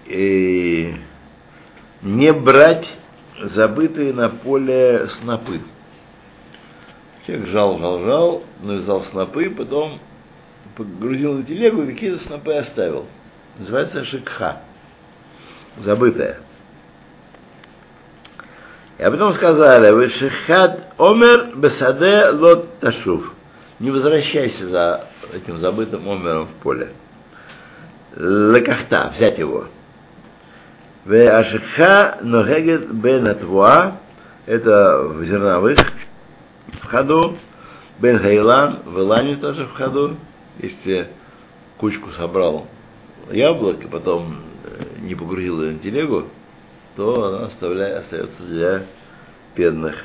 и 0.05 0.93
э, 0.93 0.97
не 2.03 2.31
брать 2.31 2.87
забытые 3.41 4.13
на 4.13 4.29
поле 4.29 5.09
снопы. 5.19 5.59
Человек 7.25 7.47
жал, 7.47 7.79
жал, 7.79 7.99
жал, 8.03 8.43
навязал 8.61 9.03
снопы, 9.03 9.49
потом 9.49 9.99
погрузил 10.75 11.33
на 11.33 11.43
телегу 11.43 11.83
и 11.83 11.93
какие-то 11.93 12.23
снопы 12.25 12.53
оставил 12.53 13.05
называется 13.57 14.03
шикха, 14.05 14.57
забытая. 15.83 16.37
А 18.97 19.11
потом 19.11 19.33
сказали, 19.33 19.91
вы 19.91 20.09
шихат 20.09 20.93
омер 20.97 21.55
бесаде 21.55 22.29
лот 22.29 22.79
ташув. 22.79 23.33
Не 23.79 23.91
возвращайся 23.91 24.69
за 24.69 25.07
этим 25.33 25.57
забытым 25.57 26.07
омером 26.07 26.47
в 26.47 26.53
поле. 26.63 26.93
Лекахта, 28.15 29.11
взять 29.15 29.37
его. 29.37 29.65
В 31.03 31.13
ашикха 31.13 32.19
ногегет 32.21 32.89
бен 32.93 33.27
атвуа, 33.27 33.97
это 34.45 34.99
в 35.03 35.25
зерновых 35.25 35.77
в 36.73 36.85
ходу, 36.87 37.37
бен 37.99 38.19
хайлан, 38.19 38.79
в 38.85 38.99
Илане 38.99 39.37
тоже 39.37 39.65
в 39.65 39.73
ходу, 39.73 40.17
если 40.59 41.09
кучку 41.77 42.11
собрал 42.11 42.67
яблок, 43.31 43.83
и 43.83 43.87
потом 43.87 44.37
э, 44.63 44.99
не 45.01 45.15
погрузил 45.15 45.61
ее 45.61 45.73
на 45.73 45.79
телегу, 45.79 46.25
то 46.95 47.25
она 47.25 47.45
оставляет, 47.47 48.05
остается 48.05 48.43
для 48.43 48.83
бедных. 49.55 49.95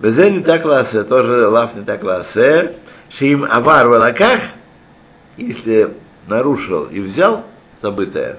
Безе 0.00 0.30
не 0.30 0.40
так 0.40 0.64
ласе, 0.64 1.04
тоже 1.04 1.48
лав 1.48 1.74
не 1.74 1.84
так 1.84 2.02
ласе, 2.02 2.74
шим 3.10 3.44
авар 3.44 3.88
в 3.88 3.94
если 5.36 5.94
нарушил 6.26 6.86
и 6.86 7.00
взял 7.00 7.44
забытое, 7.82 8.38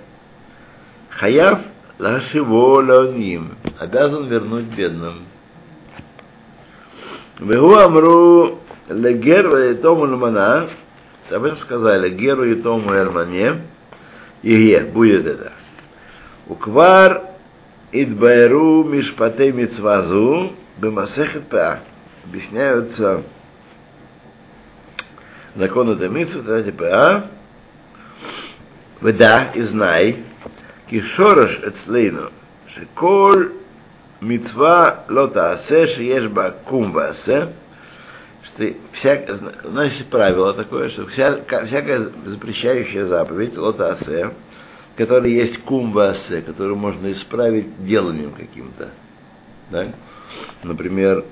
хаяв 1.10 1.60
лашиво 2.00 2.82
леоним, 2.82 3.56
обязан 3.80 4.28
вернуть 4.28 4.66
бедным. 4.66 5.27
Вегу 7.40 7.76
амру 7.76 8.60
легер 8.90 9.76
тому 9.78 10.06
лмана, 10.06 10.70
об 11.30 11.44
этом 11.44 11.60
сказали, 11.60 12.10
геру 12.10 12.44
и 12.44 12.56
тому 12.56 12.94
эрмане, 12.94 13.64
и 14.42 14.80
будет 14.94 15.26
это. 15.26 15.52
Уквар 16.48 17.24
идбайру 17.92 18.84
мишпатей 18.84 19.52
мицвазу 19.52 20.54
бемасехет 20.78 21.48
па. 21.48 21.80
Объясняются 22.26 23.24
законы 25.56 25.96
Демицу, 25.96 26.40
кстати, 26.40 26.72
ПА, 26.72 27.30
Веда 29.02 29.52
и 29.54 29.62
знай, 29.62 30.24
кишораш 30.90 31.60
эцлейну, 31.64 32.32
шеколь 32.76 33.52
митва 34.22 35.06
лота 35.10 35.54
асе, 35.54 35.88
шееш 35.96 36.30
ба 36.30 36.56
кум 36.68 36.92
васе, 36.92 37.54
что 38.44 38.74
всяк, 38.94 39.30
значит, 39.64 40.08
правило 40.08 40.54
такое, 40.54 40.90
что 40.90 41.06
вся, 41.08 41.44
всякая 41.44 42.10
запрещающая 42.26 43.06
заповедь 43.06 43.58
лота 43.58 43.94
асе, 43.94 44.32
которая 44.96 45.30
есть 45.30 45.60
кум 45.64 45.92
васе, 45.92 46.42
которую 46.42 46.78
можно 46.78 47.12
исправить 47.12 47.86
деланием 47.86 48.32
каким-то, 48.34 48.90
да? 49.70 49.94
Например, 50.64 51.24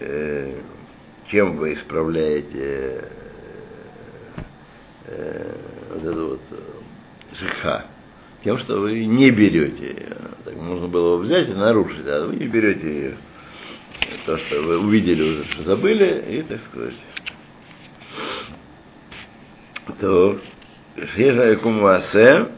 э, 0.00 0.60
чем 1.30 1.56
вы 1.56 1.74
исправляете 1.74 2.58
э, 2.58 3.08
э, 5.06 5.56
вот 5.92 6.04
эту 6.04 6.28
вот 6.28 6.40
э, 6.50 7.36
жиха? 7.38 7.84
Тем, 8.42 8.58
что 8.58 8.80
вы 8.80 9.04
не 9.04 9.30
берете. 9.30 10.16
Так 10.44 10.56
можно 10.56 10.88
было 10.88 11.18
бы 11.18 11.24
взять 11.24 11.48
и 11.48 11.52
нарушить, 11.52 12.06
а 12.06 12.26
вы 12.26 12.36
не 12.36 12.46
берете 12.46 13.16
то, 14.24 14.38
что 14.38 14.62
вы 14.62 14.78
увидели 14.78 15.22
уже, 15.22 15.44
что 15.44 15.62
забыли, 15.62 16.24
и 16.28 16.42
так 16.42 16.60
сказать. 16.62 16.94
То 20.00 20.38
Кумасе 21.62 22.48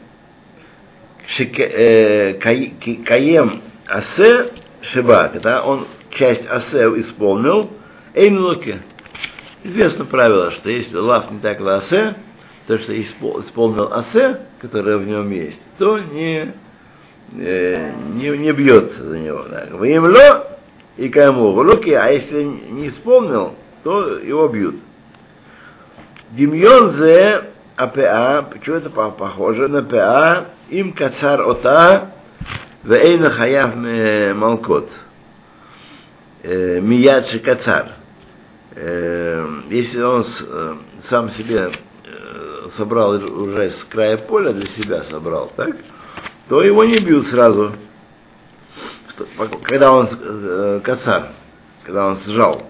Каем 3.05 3.61
Асе 3.87 4.51
Шиба, 4.81 5.29
когда 5.29 5.63
он 5.63 5.87
часть 6.11 6.45
Асе 6.49 6.85
исполнил, 6.99 7.71
Эймлоке. 8.13 8.81
Известно 9.63 10.05
правило, 10.05 10.51
что 10.51 10.69
если 10.69 10.97
лав 10.97 11.31
не 11.31 11.39
так 11.39 11.61
асе, 11.61 12.15
то, 12.67 12.77
что 12.79 12.99
исполнил 12.99 13.91
асе, 13.91 14.41
которое 14.59 14.97
в 14.97 15.05
нем 15.05 15.29
есть, 15.31 15.61
то 15.77 15.99
не, 15.99 16.53
э, 17.37 17.91
не, 18.13 18.29
не 18.37 18.51
бьется 18.53 19.03
за 19.03 19.17
него. 19.19 19.45
Да. 19.49 19.65
Имло 19.65 20.47
и 20.97 21.09
кому 21.09 21.51
в 21.51 21.61
руки, 21.61 21.91
а 21.91 22.09
если 22.09 22.43
не 22.43 22.89
исполнил, 22.89 23.55
то 23.83 24.17
его 24.17 24.47
бьют. 24.47 24.75
Демьон 26.31 26.91
зе 26.91 27.49
АПА, 27.75 28.47
почему 28.51 28.77
это 28.77 28.89
похоже 28.89 29.67
на 29.67 29.83
ПА, 29.83 30.45
им 30.69 30.93
кацар 30.93 31.41
ота, 31.41 32.11
вейна 32.83 33.29
хаяв 33.31 33.75
малкот. 34.35 34.89
Мияд 36.43 37.29
кацар 37.43 37.93
если 38.75 40.01
он 40.01 40.25
сам 41.09 41.29
себе 41.31 41.71
собрал 42.77 43.11
уже 43.11 43.71
с 43.71 43.83
края 43.89 44.17
поля 44.17 44.53
для 44.53 44.67
себя 44.73 45.03
собрал, 45.05 45.51
так, 45.55 45.75
то 46.49 46.61
его 46.61 46.83
не 46.83 46.99
бьют 46.99 47.27
сразу, 47.27 47.73
когда 49.63 49.93
он 49.93 50.81
косар, 50.81 51.29
когда 51.83 52.07
он 52.07 52.19
сжал. 52.25 52.69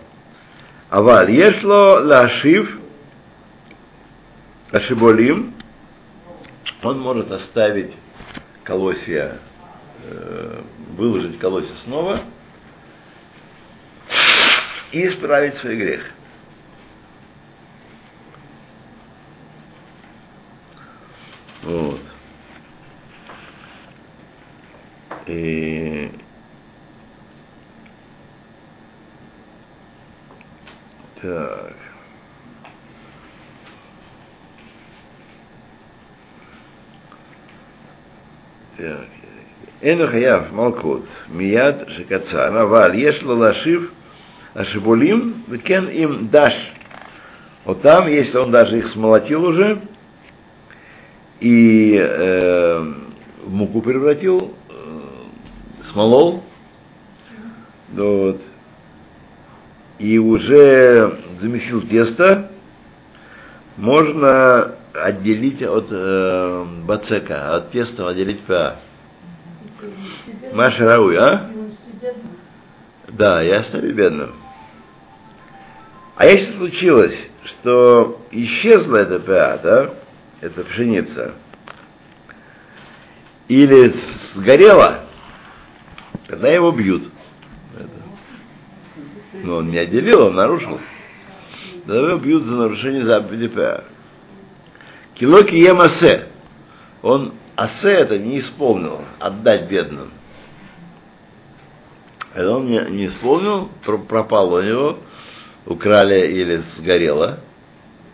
Аваль 0.90 1.32
ешло 1.32 2.00
лашив, 2.04 2.78
ашиболим, 4.72 5.54
он 6.84 7.00
может 7.00 7.32
оставить 7.32 7.94
колосья, 8.64 9.40
выложить 10.98 11.40
колосья 11.40 11.74
снова, 11.86 12.20
и 14.92 15.08
исправить 15.08 15.58
свой 15.58 15.76
грех. 15.78 16.04
Вот. 21.63 22.01
И 25.27 26.09
так. 31.23 31.75
Так. 38.77 39.09
אין 39.83 40.07
חייב 40.07 40.43
מלכות 40.53 41.03
מיד 41.29 41.75
שקצר, 41.89 42.63
אבל 42.63 42.91
יש 42.95 43.23
לו 43.23 43.43
להשיב 43.43 43.91
Ашибулим, 44.59 45.45
кен 45.65 45.89
им 45.89 46.29
дашь. 46.29 46.73
Вот 47.65 47.83
там, 47.83 48.09
если 48.09 48.39
он 48.39 48.51
даже 48.51 48.79
их 48.79 48.89
смолотил 48.89 49.45
уже, 49.45 49.79
и 51.44 51.98
э, 52.00 52.94
муку 53.46 53.82
превратил, 53.82 54.54
э, 54.70 55.00
смолол, 55.92 56.42
вот, 57.92 58.42
и 60.00 60.18
уже 60.20 61.20
замесил 61.42 61.82
тесто, 61.82 62.50
можно 63.76 64.76
отделить 64.94 65.62
от 65.62 65.88
э, 65.92 66.66
бацека, 66.86 67.56
от 67.56 67.72
теста 67.72 68.08
отделить 68.08 68.40
па. 68.44 68.78
Маша 70.54 70.86
Рауи, 70.86 71.16
а? 71.18 71.50
Да, 73.10 73.42
я 73.42 73.60
оставлю 73.60 73.94
бедным. 73.94 74.32
А 76.16 76.26
если 76.26 76.56
случилось, 76.56 77.18
что 77.44 78.22
исчезла 78.32 78.98
эта 78.98 79.20
ПА, 79.20 79.60
да, 79.62 79.94
эта 80.44 80.66
пшеница, 80.66 81.36
или 83.48 83.96
сгорела, 84.34 85.06
тогда 86.28 86.50
его 86.50 86.72
бьют. 86.72 87.10
Но 89.42 89.58
он 89.58 89.72
не 89.72 89.78
отделил, 89.78 90.28
он 90.28 90.36
нарушил. 90.36 90.82
Тогда 91.86 92.10
его 92.10 92.20
бьют 92.20 92.44
за 92.44 92.56
нарушение 92.56 93.06
заповеди 93.06 93.48
ПА. 93.48 93.86
Килоки 95.16 95.56
ем 95.56 95.80
асе. 95.80 96.28
Он 97.02 97.34
асе 97.56 97.92
это 97.92 98.18
не 98.18 98.40
исполнил, 98.40 99.02
отдать 99.20 99.70
бедным. 99.70 100.12
Это 102.34 102.52
он 102.52 102.68
не, 102.68 102.80
не 102.92 103.06
исполнил, 103.06 103.70
пропал 104.08 104.54
у 104.54 104.62
него, 104.62 105.00
украли 105.66 106.28
или 106.28 106.64
сгорело, 106.78 107.40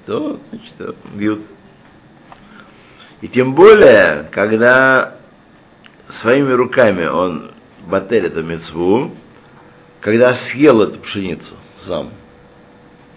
то, 0.06 0.40
значит, 0.52 0.96
бьют. 1.16 1.42
И 3.22 3.28
тем 3.28 3.54
более, 3.54 4.30
когда 4.32 5.16
своими 6.22 6.52
руками 6.54 7.06
он 7.06 7.52
батель 7.86 8.26
эту 8.26 8.44
мецву, 8.44 9.12
когда 10.00 10.36
съел 10.36 10.82
эту 10.82 11.00
пшеницу 11.00 11.56
сам, 11.86 12.12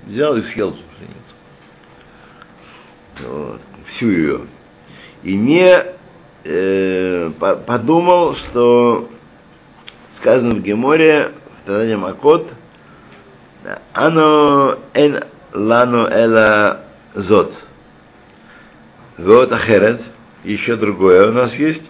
взял 0.06 0.36
и 0.36 0.42
съел 0.42 0.70
эту 0.70 0.82
пшеницу, 0.96 1.34
вот, 3.28 3.60
всю 3.88 4.10
ее, 4.10 4.40
и 5.22 5.36
не 5.36 5.84
э, 6.44 7.30
подумал, 7.66 8.34
что 8.36 9.08
сказано 10.16 10.54
в 10.54 10.62
Геморе, 10.62 11.32
в 11.62 11.66
Танаде 11.66 11.96
Макот, 11.96 12.48
Ано 13.94 14.78
эн 14.94 15.24
лану 15.52 16.06
эла 16.08 16.80
зот. 17.14 17.54
Вот 19.22 19.52
ахерет, 19.52 20.02
еще 20.42 20.74
другое 20.74 21.28
у 21.28 21.32
нас 21.32 21.54
есть. 21.54 21.82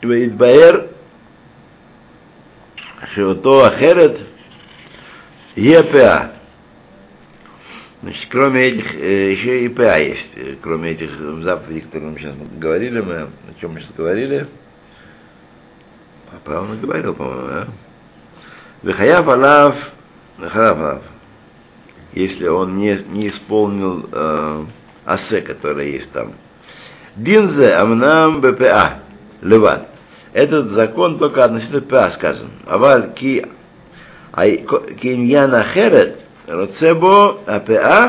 Вейтбаэр, 0.00 0.88
шеото 3.12 3.66
ахерет, 3.66 4.20
епа. 5.54 6.30
Значит, 8.00 8.26
кроме 8.30 8.62
этих, 8.62 8.94
еще 8.94 9.64
и 9.64 9.68
ПА 9.68 9.98
есть, 9.98 10.30
кроме 10.62 10.92
этих 10.92 11.10
заповедей, 11.42 11.82
которые 11.82 12.12
мы 12.12 12.18
сейчас 12.18 12.34
говорили, 12.56 13.00
мы, 13.00 13.14
о 13.22 13.30
чем 13.60 13.72
мы 13.72 13.80
сейчас 13.80 13.92
говорили. 13.94 14.46
Правильно 16.44 16.76
говорил, 16.76 17.14
по-моему, 17.14 17.46
да? 17.48 17.68
Вехаяв 18.82 19.28
алав, 19.28 19.76
вехаяв 20.38 20.78
алав. 20.78 21.02
Если 22.12 22.46
он 22.46 22.76
не, 22.76 23.02
не 23.08 23.28
исполнил 23.28 24.08
э, 24.12 24.66
асе, 25.05 25.41
которое 25.41 25.87
есть 25.87 26.11
там. 26.11 26.33
Динзе 27.15 27.73
амнам 27.73 28.41
БПА. 28.41 28.99
Леват. 29.41 29.87
Этот 30.33 30.69
закон 30.71 31.17
только 31.17 31.43
относительно 31.43 31.81
ПА 31.81 32.11
сказан. 32.11 32.49
Аваль 32.65 33.13
ки 33.13 33.45
киньяна 35.01 35.63
херет, 35.73 36.19
роцебо 36.47 37.39
АПА, 37.45 38.07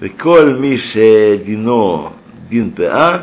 וכל 0.00 0.56
מי 0.58 0.78
שדינו 0.78 2.10
דין 2.48 2.70
פאה, 2.74 3.18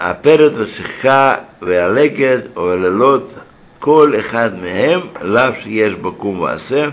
הפרד 0.00 0.52
ושיחה 0.58 1.34
והלקט 1.62 2.56
או 2.56 2.72
הלילות, 2.72 3.34
כל 3.78 4.12
אחד 4.20 4.50
מהם, 4.62 5.00
לאו 5.22 5.52
שיש 5.62 5.94
בו 5.94 6.12
קום 6.12 6.40
ועשה. 6.40 6.88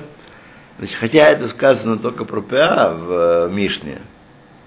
Значит, 0.79 0.97
хотя 0.97 1.31
это 1.31 1.49
сказано 1.49 1.99
только 1.99 2.24
про 2.24 2.41
ПА 2.41 2.95
в 2.95 3.49
Мишне, 3.53 3.99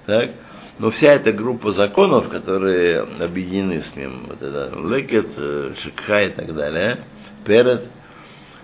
так, 0.05 0.31
но 0.77 0.91
вся 0.91 1.13
эта 1.13 1.31
группа 1.31 1.71
законов, 1.71 2.27
которые 2.27 3.01
объединены 3.01 3.81
с 3.81 3.95
ним, 3.95 4.25
вот 4.27 4.41
это 4.41 4.73
лекет, 4.77 5.27
шикха 5.79 6.23
и 6.23 6.29
так 6.31 6.53
далее, 6.53 6.99
перед, 7.45 7.83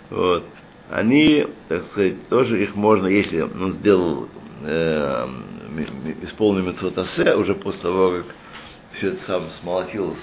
вот, 0.09 0.43
они, 0.89 1.47
так 1.69 1.85
сказать, 1.91 2.27
тоже 2.27 2.63
их 2.63 2.75
можно, 2.75 3.07
если 3.07 3.41
он 3.41 3.73
сделал 3.73 4.27
э, 4.63 5.27
исполнил 6.23 6.65
митцвотасе, 6.65 7.35
уже 7.35 7.55
после 7.55 7.81
того, 7.81 8.11
как 8.11 8.25
все 8.97 9.07
это 9.09 9.25
сам 9.25 9.43
смолотил, 9.61 10.15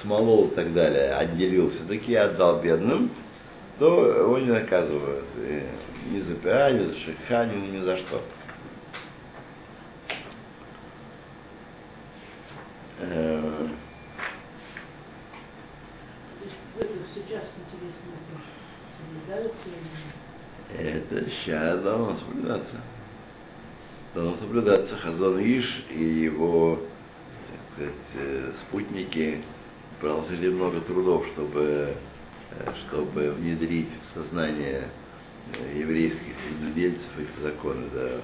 смолол 0.00 0.48
и 0.48 0.54
так 0.54 0.72
далее, 0.72 1.14
отделил 1.14 1.70
все-таки, 1.70 2.14
отдал 2.14 2.60
бедным, 2.60 3.10
то 3.82 4.06
его 4.06 4.38
не 4.38 4.46
наказывают. 4.46 5.24
И 5.38 5.66
ни 6.12 6.20
за 6.20 6.36
пиа, 6.36 6.70
ни 6.70 6.84
за 6.86 6.94
шиха, 7.00 7.46
ни, 7.46 7.56
ни 7.66 7.82
за 7.82 7.98
что. 7.98 8.22
Э, 13.00 13.68
Это 20.78 21.30
сейчас 21.30 21.82
должно 21.82 22.16
соблюдаться. 22.18 22.76
Должно 24.14 24.36
соблюдаться 24.36 24.96
Хазон 24.96 25.40
Иш 25.40 25.86
и 25.90 26.04
его 26.04 26.78
так 27.48 27.58
сказать, 27.74 27.94
э, 28.14 28.52
спутники 28.68 29.42
приложили 30.00 30.50
много 30.50 30.80
трудов, 30.82 31.26
чтобы, 31.34 31.94
чтобы 32.86 33.30
внедрить 33.32 33.88
в 33.88 34.14
сознание 34.14 34.88
э, 35.54 35.78
еврейских 35.78 36.34
владельцев 36.60 37.18
их 37.18 37.28
законы. 37.42 37.86
Да. 37.92 38.20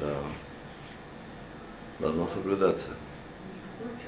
Да. 0.00 0.16
Должно 1.98 2.28
соблюдаться. 2.28 2.96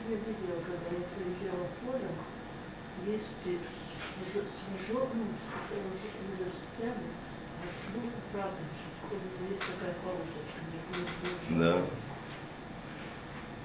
Я 0.08 0.16
видела, 0.16 0.58
когда 0.66 0.88
я 0.90 1.04
приезжала 1.14 1.66
в 1.66 1.86
поле, 1.86 2.08
есть 3.06 3.24
снежок, 4.32 5.08
ну, 5.14 5.24
университетами, 6.20 7.12
а 7.60 7.64
снег 7.90 8.12
правда, 8.32 8.56
есть 9.48 9.60
такая 9.60 9.94
полосочка. 10.02 10.60
Да. 11.50 11.86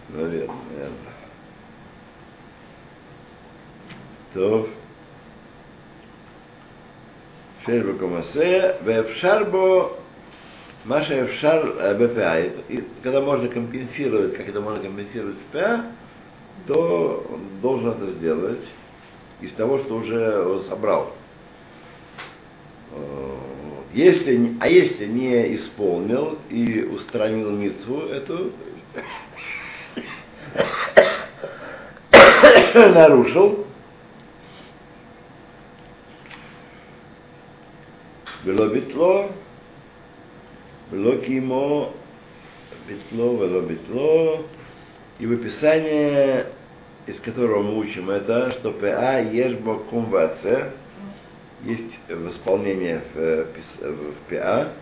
Наверное, 0.10 0.56
наверное. 0.70 1.27
טוב. 4.35 4.67
שיש 7.65 7.83
בו 7.85 7.93
קומסה, 7.99 8.61
ואפשר 8.85 9.45
בו 9.51 9.91
מה 10.85 11.05
שאפשר 11.05 11.63
э, 11.79 11.95
БПА. 11.95 12.39
И 12.69 12.83
когда 13.05 13.21
можно 13.21 13.49
компенсировать, 13.49 14.37
как 14.37 14.49
это 14.49 14.61
можно 14.61 14.81
компенсировать 14.83 15.37
в 15.37 15.53
ПА, 15.53 15.85
то 16.67 17.25
он 17.33 17.41
должен 17.61 17.91
это 17.91 18.07
сделать 18.13 18.65
из 19.41 19.53
того, 19.53 19.79
что 19.81 19.95
уже 19.97 20.43
он 20.45 20.65
собрал. 20.65 21.13
Э, 22.95 22.97
Если, 23.95 24.37
не- 24.37 24.57
а 24.59 24.69
если 24.69 25.05
не 25.07 25.55
исполнил 25.57 26.39
и 26.49 26.81
устранил 26.83 27.51
митцву 27.51 28.07
эту, 28.07 28.51
нарушил, 32.75 33.66
ולא 38.48 38.68
ביטלו, 38.68 39.26
ולא 40.92 41.14
קיימו, 41.24 41.90
ביטלו 42.88 43.40
ולא 43.40 43.62
битло. 43.62 44.44
И 45.20 45.26
выписание, 45.26 46.46
из 47.08 47.20
которого 47.22 47.64
мы 47.64 47.78
учим 47.80 48.10
это, 48.12 48.52
что 48.52 48.72
ПА 48.72 49.20
ешбо 49.20 49.80
кумваце, 49.90 50.72
есть 51.64 51.92
восполнение 52.08 53.02
в, 53.16 53.46
в 53.82 54.14
ПА, 54.30 54.74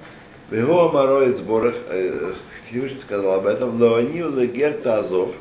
в 0.49 0.55
его 0.55 0.91
морой 0.91 1.33
сборах, 1.37 1.75
Всевышний 2.67 3.01
сказал 3.01 3.35
об 3.35 3.47
этом, 3.47 3.79
но 3.79 3.95
они 3.95 4.21
уже 4.21 4.47
гер 4.47 4.73
тазов, 4.83 5.33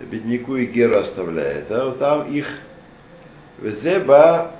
бедняку 0.00 0.56
и 0.56 0.66
геру 0.66 0.98
оставляет, 0.98 1.70
а 1.70 1.92
там 1.92 2.30
их 2.34 2.46
везеба 3.60 4.50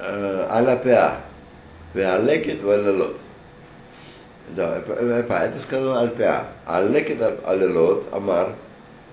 аля 0.00 0.76
ПА. 0.76 1.23
והלקט 1.95 2.63
והלילות. 2.63 3.17
לא, 4.57 4.63
פעם, 5.27 5.41
это 5.41 5.61
сказано 5.67 5.99
על 5.99 6.09
פאה. 6.17 6.41
הלקט 6.65 7.15
הלילות 7.45 8.03
אמר, 8.15 8.45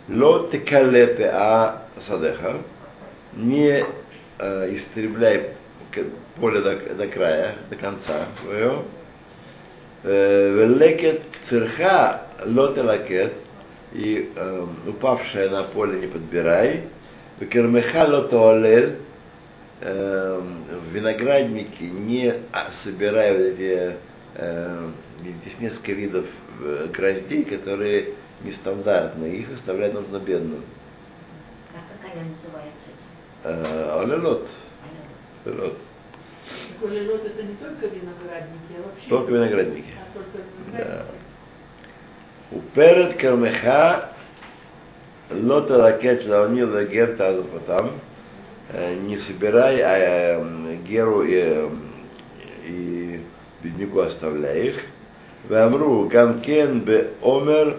לא 0.08 0.46
תקלה 0.50 1.04
פאה 1.18 1.70
שדיך, 2.06 2.40
не 3.38 3.84
э, 4.38 4.76
истребляй 4.76 5.50
к- 5.92 6.04
поле 6.40 6.60
до, 6.60 6.94
до 6.94 7.06
края, 7.06 7.54
до 7.70 7.76
конца 7.76 8.26
твоего. 8.42 8.84
Э, 10.04 10.52
Велекет 10.54 11.20
цирха 11.48 12.22
лотелакет, 12.44 13.32
и 13.92 14.30
э, 14.34 14.64
упавшее 14.88 15.50
на 15.50 15.64
поле 15.64 15.98
не 16.00 16.06
подбирай. 16.06 16.82
Кермеха 17.50 18.04
лотоалель, 18.08 18.96
Эм, 19.83 20.63
а, 20.69 20.73
э, 20.73 20.77
в 20.77 20.93
винограднике 20.93 21.85
не 21.85 22.35
собирают 22.83 23.39
эти 23.39 23.95
э, 24.35 24.89
несколько 25.59 25.93
видов 25.93 26.27
э, 26.61 26.87
гроздей, 26.93 27.43
которые 27.45 28.13
нестандартные, 28.43 29.37
их 29.37 29.51
оставлять 29.57 29.95
нужно 29.95 30.19
бедным. 30.19 30.63
А 31.73 31.79
какая 31.97 32.23
называется? 32.23 33.99
Олелот. 33.99 34.47
Э, 35.45 35.49
Олелот. 35.49 35.77
Олелот 36.83 37.25
это 37.25 37.41
не 37.41 37.55
только 37.55 37.87
виноградники, 37.87 38.73
а 38.77 38.87
вообще... 38.87 39.09
Только 39.09 39.31
виноградники. 39.31 39.93
А 39.97 40.13
только 40.15 40.37
виноградники. 40.67 41.05
Да. 42.51 42.55
Уперед 42.55 43.17
кармеха 43.17 44.09
лота 45.31 45.77
ракет 45.79 46.27
лаунил 46.27 46.85
герта 46.85 47.29
азапатам. 47.29 47.93
не 49.02 49.18
собирай, 49.18 49.80
а 49.80 49.98
э, 49.98 50.76
геру 50.86 51.22
и, 51.22 51.68
и 52.66 53.20
бедняку 53.62 54.00
оставляй 54.00 54.68
их. 54.68 54.80
ואמרו 55.48 56.08
גם 56.08 56.40
כן 56.42 56.68
בעומר 56.84 57.74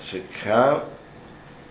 шикха 0.00 0.78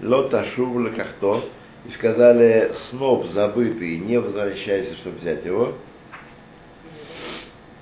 לא 0.02 0.30
תשוב 0.32 0.80
לקחתו, 0.80 1.42
и 1.86 1.92
сказали, 1.92 2.72
сноп 2.90 3.26
забытый, 3.28 3.98
не 3.98 4.20
возвращайся, 4.20 4.96
чтобы 4.98 5.18
взять 5.20 5.46
его. 5.46 5.74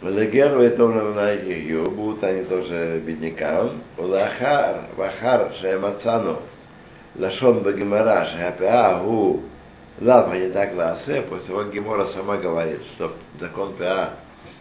Легеру 0.01 0.61
это 0.61 0.83
ее, 1.43 1.83
будут 1.89 2.23
они 2.23 2.43
тоже 2.43 3.01
беднякам. 3.05 3.81
Улахар, 3.97 4.85
вахар, 4.95 5.51
шемацану, 5.59 6.39
лашон 7.15 7.59
багимара, 7.59 8.25
шахапеа, 8.27 9.01
гу, 9.03 9.43
лав, 10.00 10.30
а 10.30 10.36
не 10.36 10.50
так 10.50 10.74
лаасе, 10.74 11.22
после 11.22 11.48
того 11.48 11.64
Гемора 11.64 12.06
сама 12.08 12.36
говорит, 12.36 12.80
что 12.94 13.14
закон 13.40 13.74
пеа, 13.76 14.10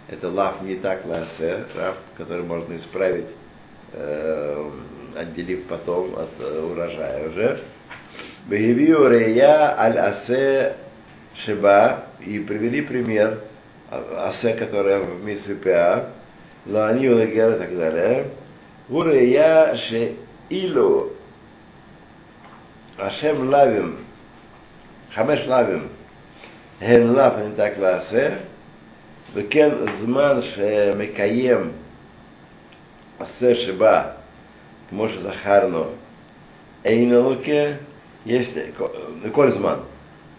это 0.08 0.30
лав 0.30 0.62
не 0.62 0.76
так 0.76 1.06
лаасе, 1.06 1.66
рав, 1.76 1.96
который 2.18 2.44
можно 2.44 2.76
исправить, 2.78 3.28
э, 3.94 4.70
отделив 5.16 5.66
потом 5.66 6.16
от 6.16 6.30
э, 6.40 6.62
урожая 6.62 7.30
уже. 7.30 7.60
Бегивию 8.46 9.08
рея 9.10 9.80
аль 9.80 9.98
асе 9.98 10.76
шеба, 11.46 12.06
и 12.20 12.40
привели 12.40 12.82
пример, 12.82 13.40
асе, 13.90 14.54
которая 14.54 15.00
в 15.00 15.24
митве 15.24 15.56
Пеа, 15.56 16.10
Лаани 16.66 17.08
Улагер 17.08 17.56
и 17.56 17.60
так 17.60 17.78
далее. 17.78 18.26
Урея 18.90 19.76
ше 19.76 20.16
илу 20.50 21.14
Ашем 22.98 23.50
лавим, 23.50 24.03
חמש 25.15 25.41
לאווים 25.47 25.87
הן 26.81 27.03
לאו 27.03 27.49
ניתק 27.49 27.73
לעשה, 27.79 28.29
וכן 29.35 29.69
זמן 30.01 30.41
שמקיים 30.55 31.71
Асе 33.19 33.55
Шиба, 33.57 34.13
Моше 34.93 35.19
Захарно, 35.21 35.89
Эйналуке, 36.85 37.79
если 38.25 38.73
Кользман, 39.35 39.81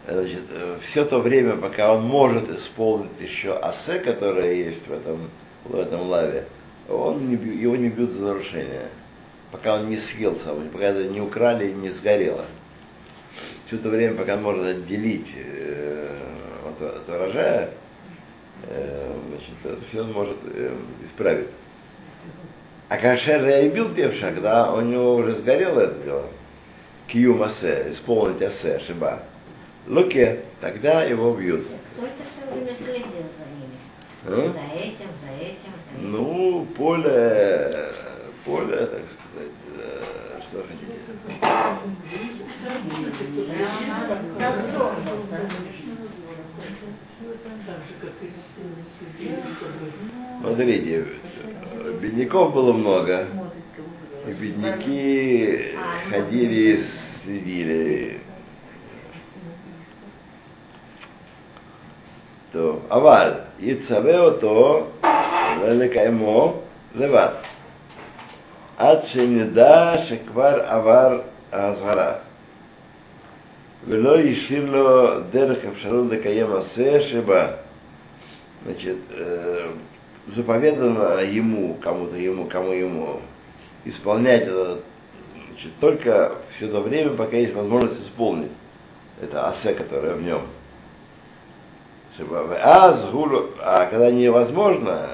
значит, 0.07 0.43
все 0.89 1.03
то 1.05 1.20
время, 1.20 1.57
пока 1.57 1.93
он 1.93 2.05
может 2.05 2.49
исполнить 2.49 3.20
еще 3.20 3.57
асе, 3.57 3.99
которое 3.99 4.53
есть 4.53 4.88
в 4.88 4.93
этом, 4.93 5.30
в 5.66 5.76
этом 5.76 6.10
лаве, 6.10 6.45
он 6.88 7.30
не, 7.30 7.36
бью- 7.36 7.60
его 7.60 7.76
не 7.76 7.89
бьют 7.89 8.12
за 8.12 8.22
нарушение, 8.22 8.88
пока 9.51 9.76
он 9.76 9.89
не 9.89 9.97
съел 9.97 10.38
сам, 10.45 10.70
пока 10.70 10.86
это 10.86 11.03
не 11.03 11.20
украли 11.20 11.68
и 11.70 11.74
не 11.74 11.89
сгорело. 11.89 12.45
Все 13.67 13.79
то 13.79 13.89
время, 13.89 14.15
пока 14.15 14.35
он 14.35 14.43
может 14.43 14.65
отделить 14.65 15.27
э, 15.37 16.19
от, 16.69 16.83
от 16.83 17.09
урожая, 17.09 17.71
э, 18.67 19.12
значит, 19.29 19.55
это 19.65 19.85
все 19.89 20.03
он 20.03 20.12
может 20.12 20.37
э, 20.45 20.77
исправить. 21.07 21.49
А 22.91 22.99
кашер 22.99 23.45
я 23.47 23.61
и 23.61 23.71
бил 23.71 23.95
певша, 23.95 24.33
когда 24.33 24.73
у 24.73 24.83
него 24.83 25.17
уже 25.17 25.37
сгорело 25.37 25.81
это 25.81 26.05
дело, 26.05 26.27
киюм 27.07 27.43
асе, 27.43 27.93
исполнить 27.93 28.43
асе, 28.43 28.81
шиба, 28.87 29.23
луке, 29.87 30.43
тогда 30.61 31.03
его 31.05 31.33
бьют. 31.35 31.67
Кто 31.97 32.07
это 32.07 32.15
все 32.37 32.53
время 32.53 32.77
следил 32.77 33.25
за 33.39 33.47
ними? 33.49 33.79
А? 34.27 34.53
За 34.53 34.79
этим, 34.79 35.09
за 35.23 35.31
этим, 35.43 35.73
за 35.91 35.99
этим. 35.99 36.12
Ну, 36.12 36.67
поле, 36.77 37.89
поле, 38.45 38.77
так 38.77 39.03
сказать, 39.15 39.59
э, 39.79 40.41
что 40.51 40.62
хотите. 40.69 40.95
Надзор 44.39 44.93
был, 45.05 45.24
да? 45.30 45.38
Так 47.66 47.80
же, 47.88 47.93
как 48.01 48.16
и 48.22 48.30
с 48.30 48.38
следили, 48.97 49.41
которые 49.60 49.91
Смотрите, 50.41 51.05
бедняков 52.01 52.53
было 52.53 52.74
много, 52.74 53.28
и 54.28 54.32
бедняки 54.32 55.76
ходили 56.10 56.55
и 56.55 56.86
следили. 57.24 58.20
טוב, 62.51 62.86
אבל 62.91 63.34
יצווה 63.60 64.20
אותו 64.20 64.88
לקיימו 65.64 66.53
לבד, 66.95 67.34
עד 68.78 68.97
שנדע 69.05 69.93
שכבר 70.10 70.62
עבר 70.66 71.22
האזהרה, 71.51 72.14
ולא 73.88 74.20
השאיר 74.20 74.72
לו 74.72 75.20
דרך 75.32 75.57
אפשרות 75.66 76.12
לקיים 76.12 76.49
מעשה 76.49 77.01
שבה. 77.10 77.47
Значит, 78.66 78.97
э, 79.12 79.72
заповедано 80.36 81.22
ему, 81.22 81.78
кому-то 81.82 82.18
ему, 82.18 82.45
кому 82.45 82.72
ему, 82.74 83.22
исполнять 83.86 84.43
это 84.43 84.80
значит, 85.47 85.72
только 85.80 86.34
все 86.57 86.68
то 86.68 86.82
время, 86.82 87.12
пока 87.12 87.38
есть 87.38 87.53
возможность 87.53 88.01
исполнить. 88.05 88.51
Это 89.22 89.47
асе, 89.47 89.74
которое 89.74 90.16
в 90.16 90.22
нем. 90.22 90.41
Чтобы- 92.16 92.57
А, 92.62 92.97
сгулу- 92.97 93.51
а 93.60 93.86
когда 93.86 94.12
невозможно, 94.12 95.07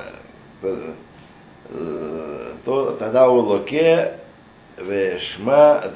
э, 0.64 0.92
э, 1.70 2.52
то 2.66 2.92
тогда 3.00 3.30
у 3.30 3.42
локе 3.42 4.14
шма 4.81 5.93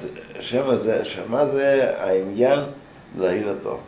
шема 0.49 0.79
зе 0.79 1.05
шама 1.15 1.51
зе 1.51 1.97
аиньян 2.01 2.75
загина 3.15 3.57
то. 3.57 3.81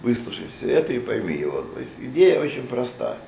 Выслушай 0.00 0.48
все 0.58 0.72
это 0.72 0.92
и 0.92 0.98
пойми 0.98 1.34
его. 1.34 1.62
То 1.62 1.80
есть 1.80 1.92
идея 1.98 2.40
очень 2.40 2.66
проста. 2.66 3.18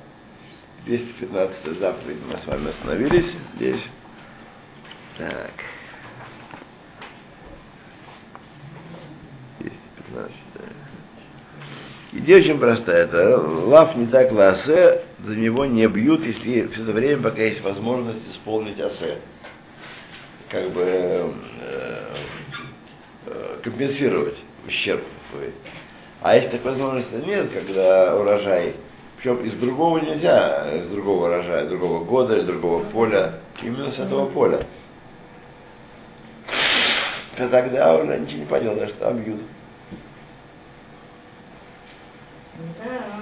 215 0.85 1.79
заповедь 1.79 2.17
мы 2.29 2.37
с 2.37 2.45
вами 2.45 2.69
остановились 2.69 3.31
здесь. 3.55 3.81
Так. 5.17 5.53
215. 9.59 10.33
да. 10.53 10.61
Идея 12.11 12.39
очень 12.39 12.59
простая. 12.59 13.05
Это 13.05 13.39
лав 13.39 13.95
не 13.95 14.07
так 14.07 14.31
ласе, 14.31 15.01
за 15.23 15.35
него 15.35 15.65
не 15.65 15.87
бьют, 15.87 16.23
если 16.23 16.67
все 16.67 16.83
это 16.83 16.91
время, 16.91 17.23
пока 17.23 17.41
есть 17.41 17.61
возможность 17.61 18.21
исполнить 18.31 18.79
асе. 18.79 19.19
Как 20.49 20.69
бы 20.71 20.81
э, 20.81 21.31
э, 23.25 23.57
компенсировать 23.63 24.37
ущерб 24.67 25.03
свой. 25.31 25.51
А 26.21 26.35
если 26.35 26.49
такой 26.49 26.71
возможности 26.71 27.15
нет, 27.25 27.51
когда 27.51 28.15
урожай, 28.15 28.75
причем 29.17 29.43
из 29.43 29.53
другого 29.53 29.99
нельзя, 29.99 30.71
из 30.77 30.87
другого 30.89 31.27
урожая, 31.27 31.63
из 31.63 31.69
другого 31.69 32.03
года, 32.03 32.37
из 32.37 32.45
другого 32.45 32.83
поля, 32.83 33.39
именно 33.61 33.91
с 33.91 33.99
этого 33.99 34.27
поля, 34.27 34.65
то 37.37 37.49
тогда 37.49 37.95
уже 37.95 38.17
ничего 38.19 38.39
не 38.39 38.45
поделаешь, 38.45 38.91
там 38.99 39.17
бьют. 39.17 39.41
Да, 42.83 43.21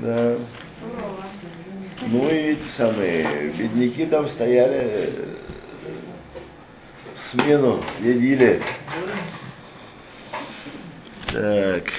Да. 0.00 0.36
Ну 2.06 2.28
и 2.28 2.52
эти 2.52 2.68
самые 2.76 3.52
бедняки 3.52 4.04
там 4.06 4.28
стояли, 4.28 4.76
э, 4.76 5.26
смену 7.34 7.82
следили. 7.98 8.62
Так. 11.32 11.92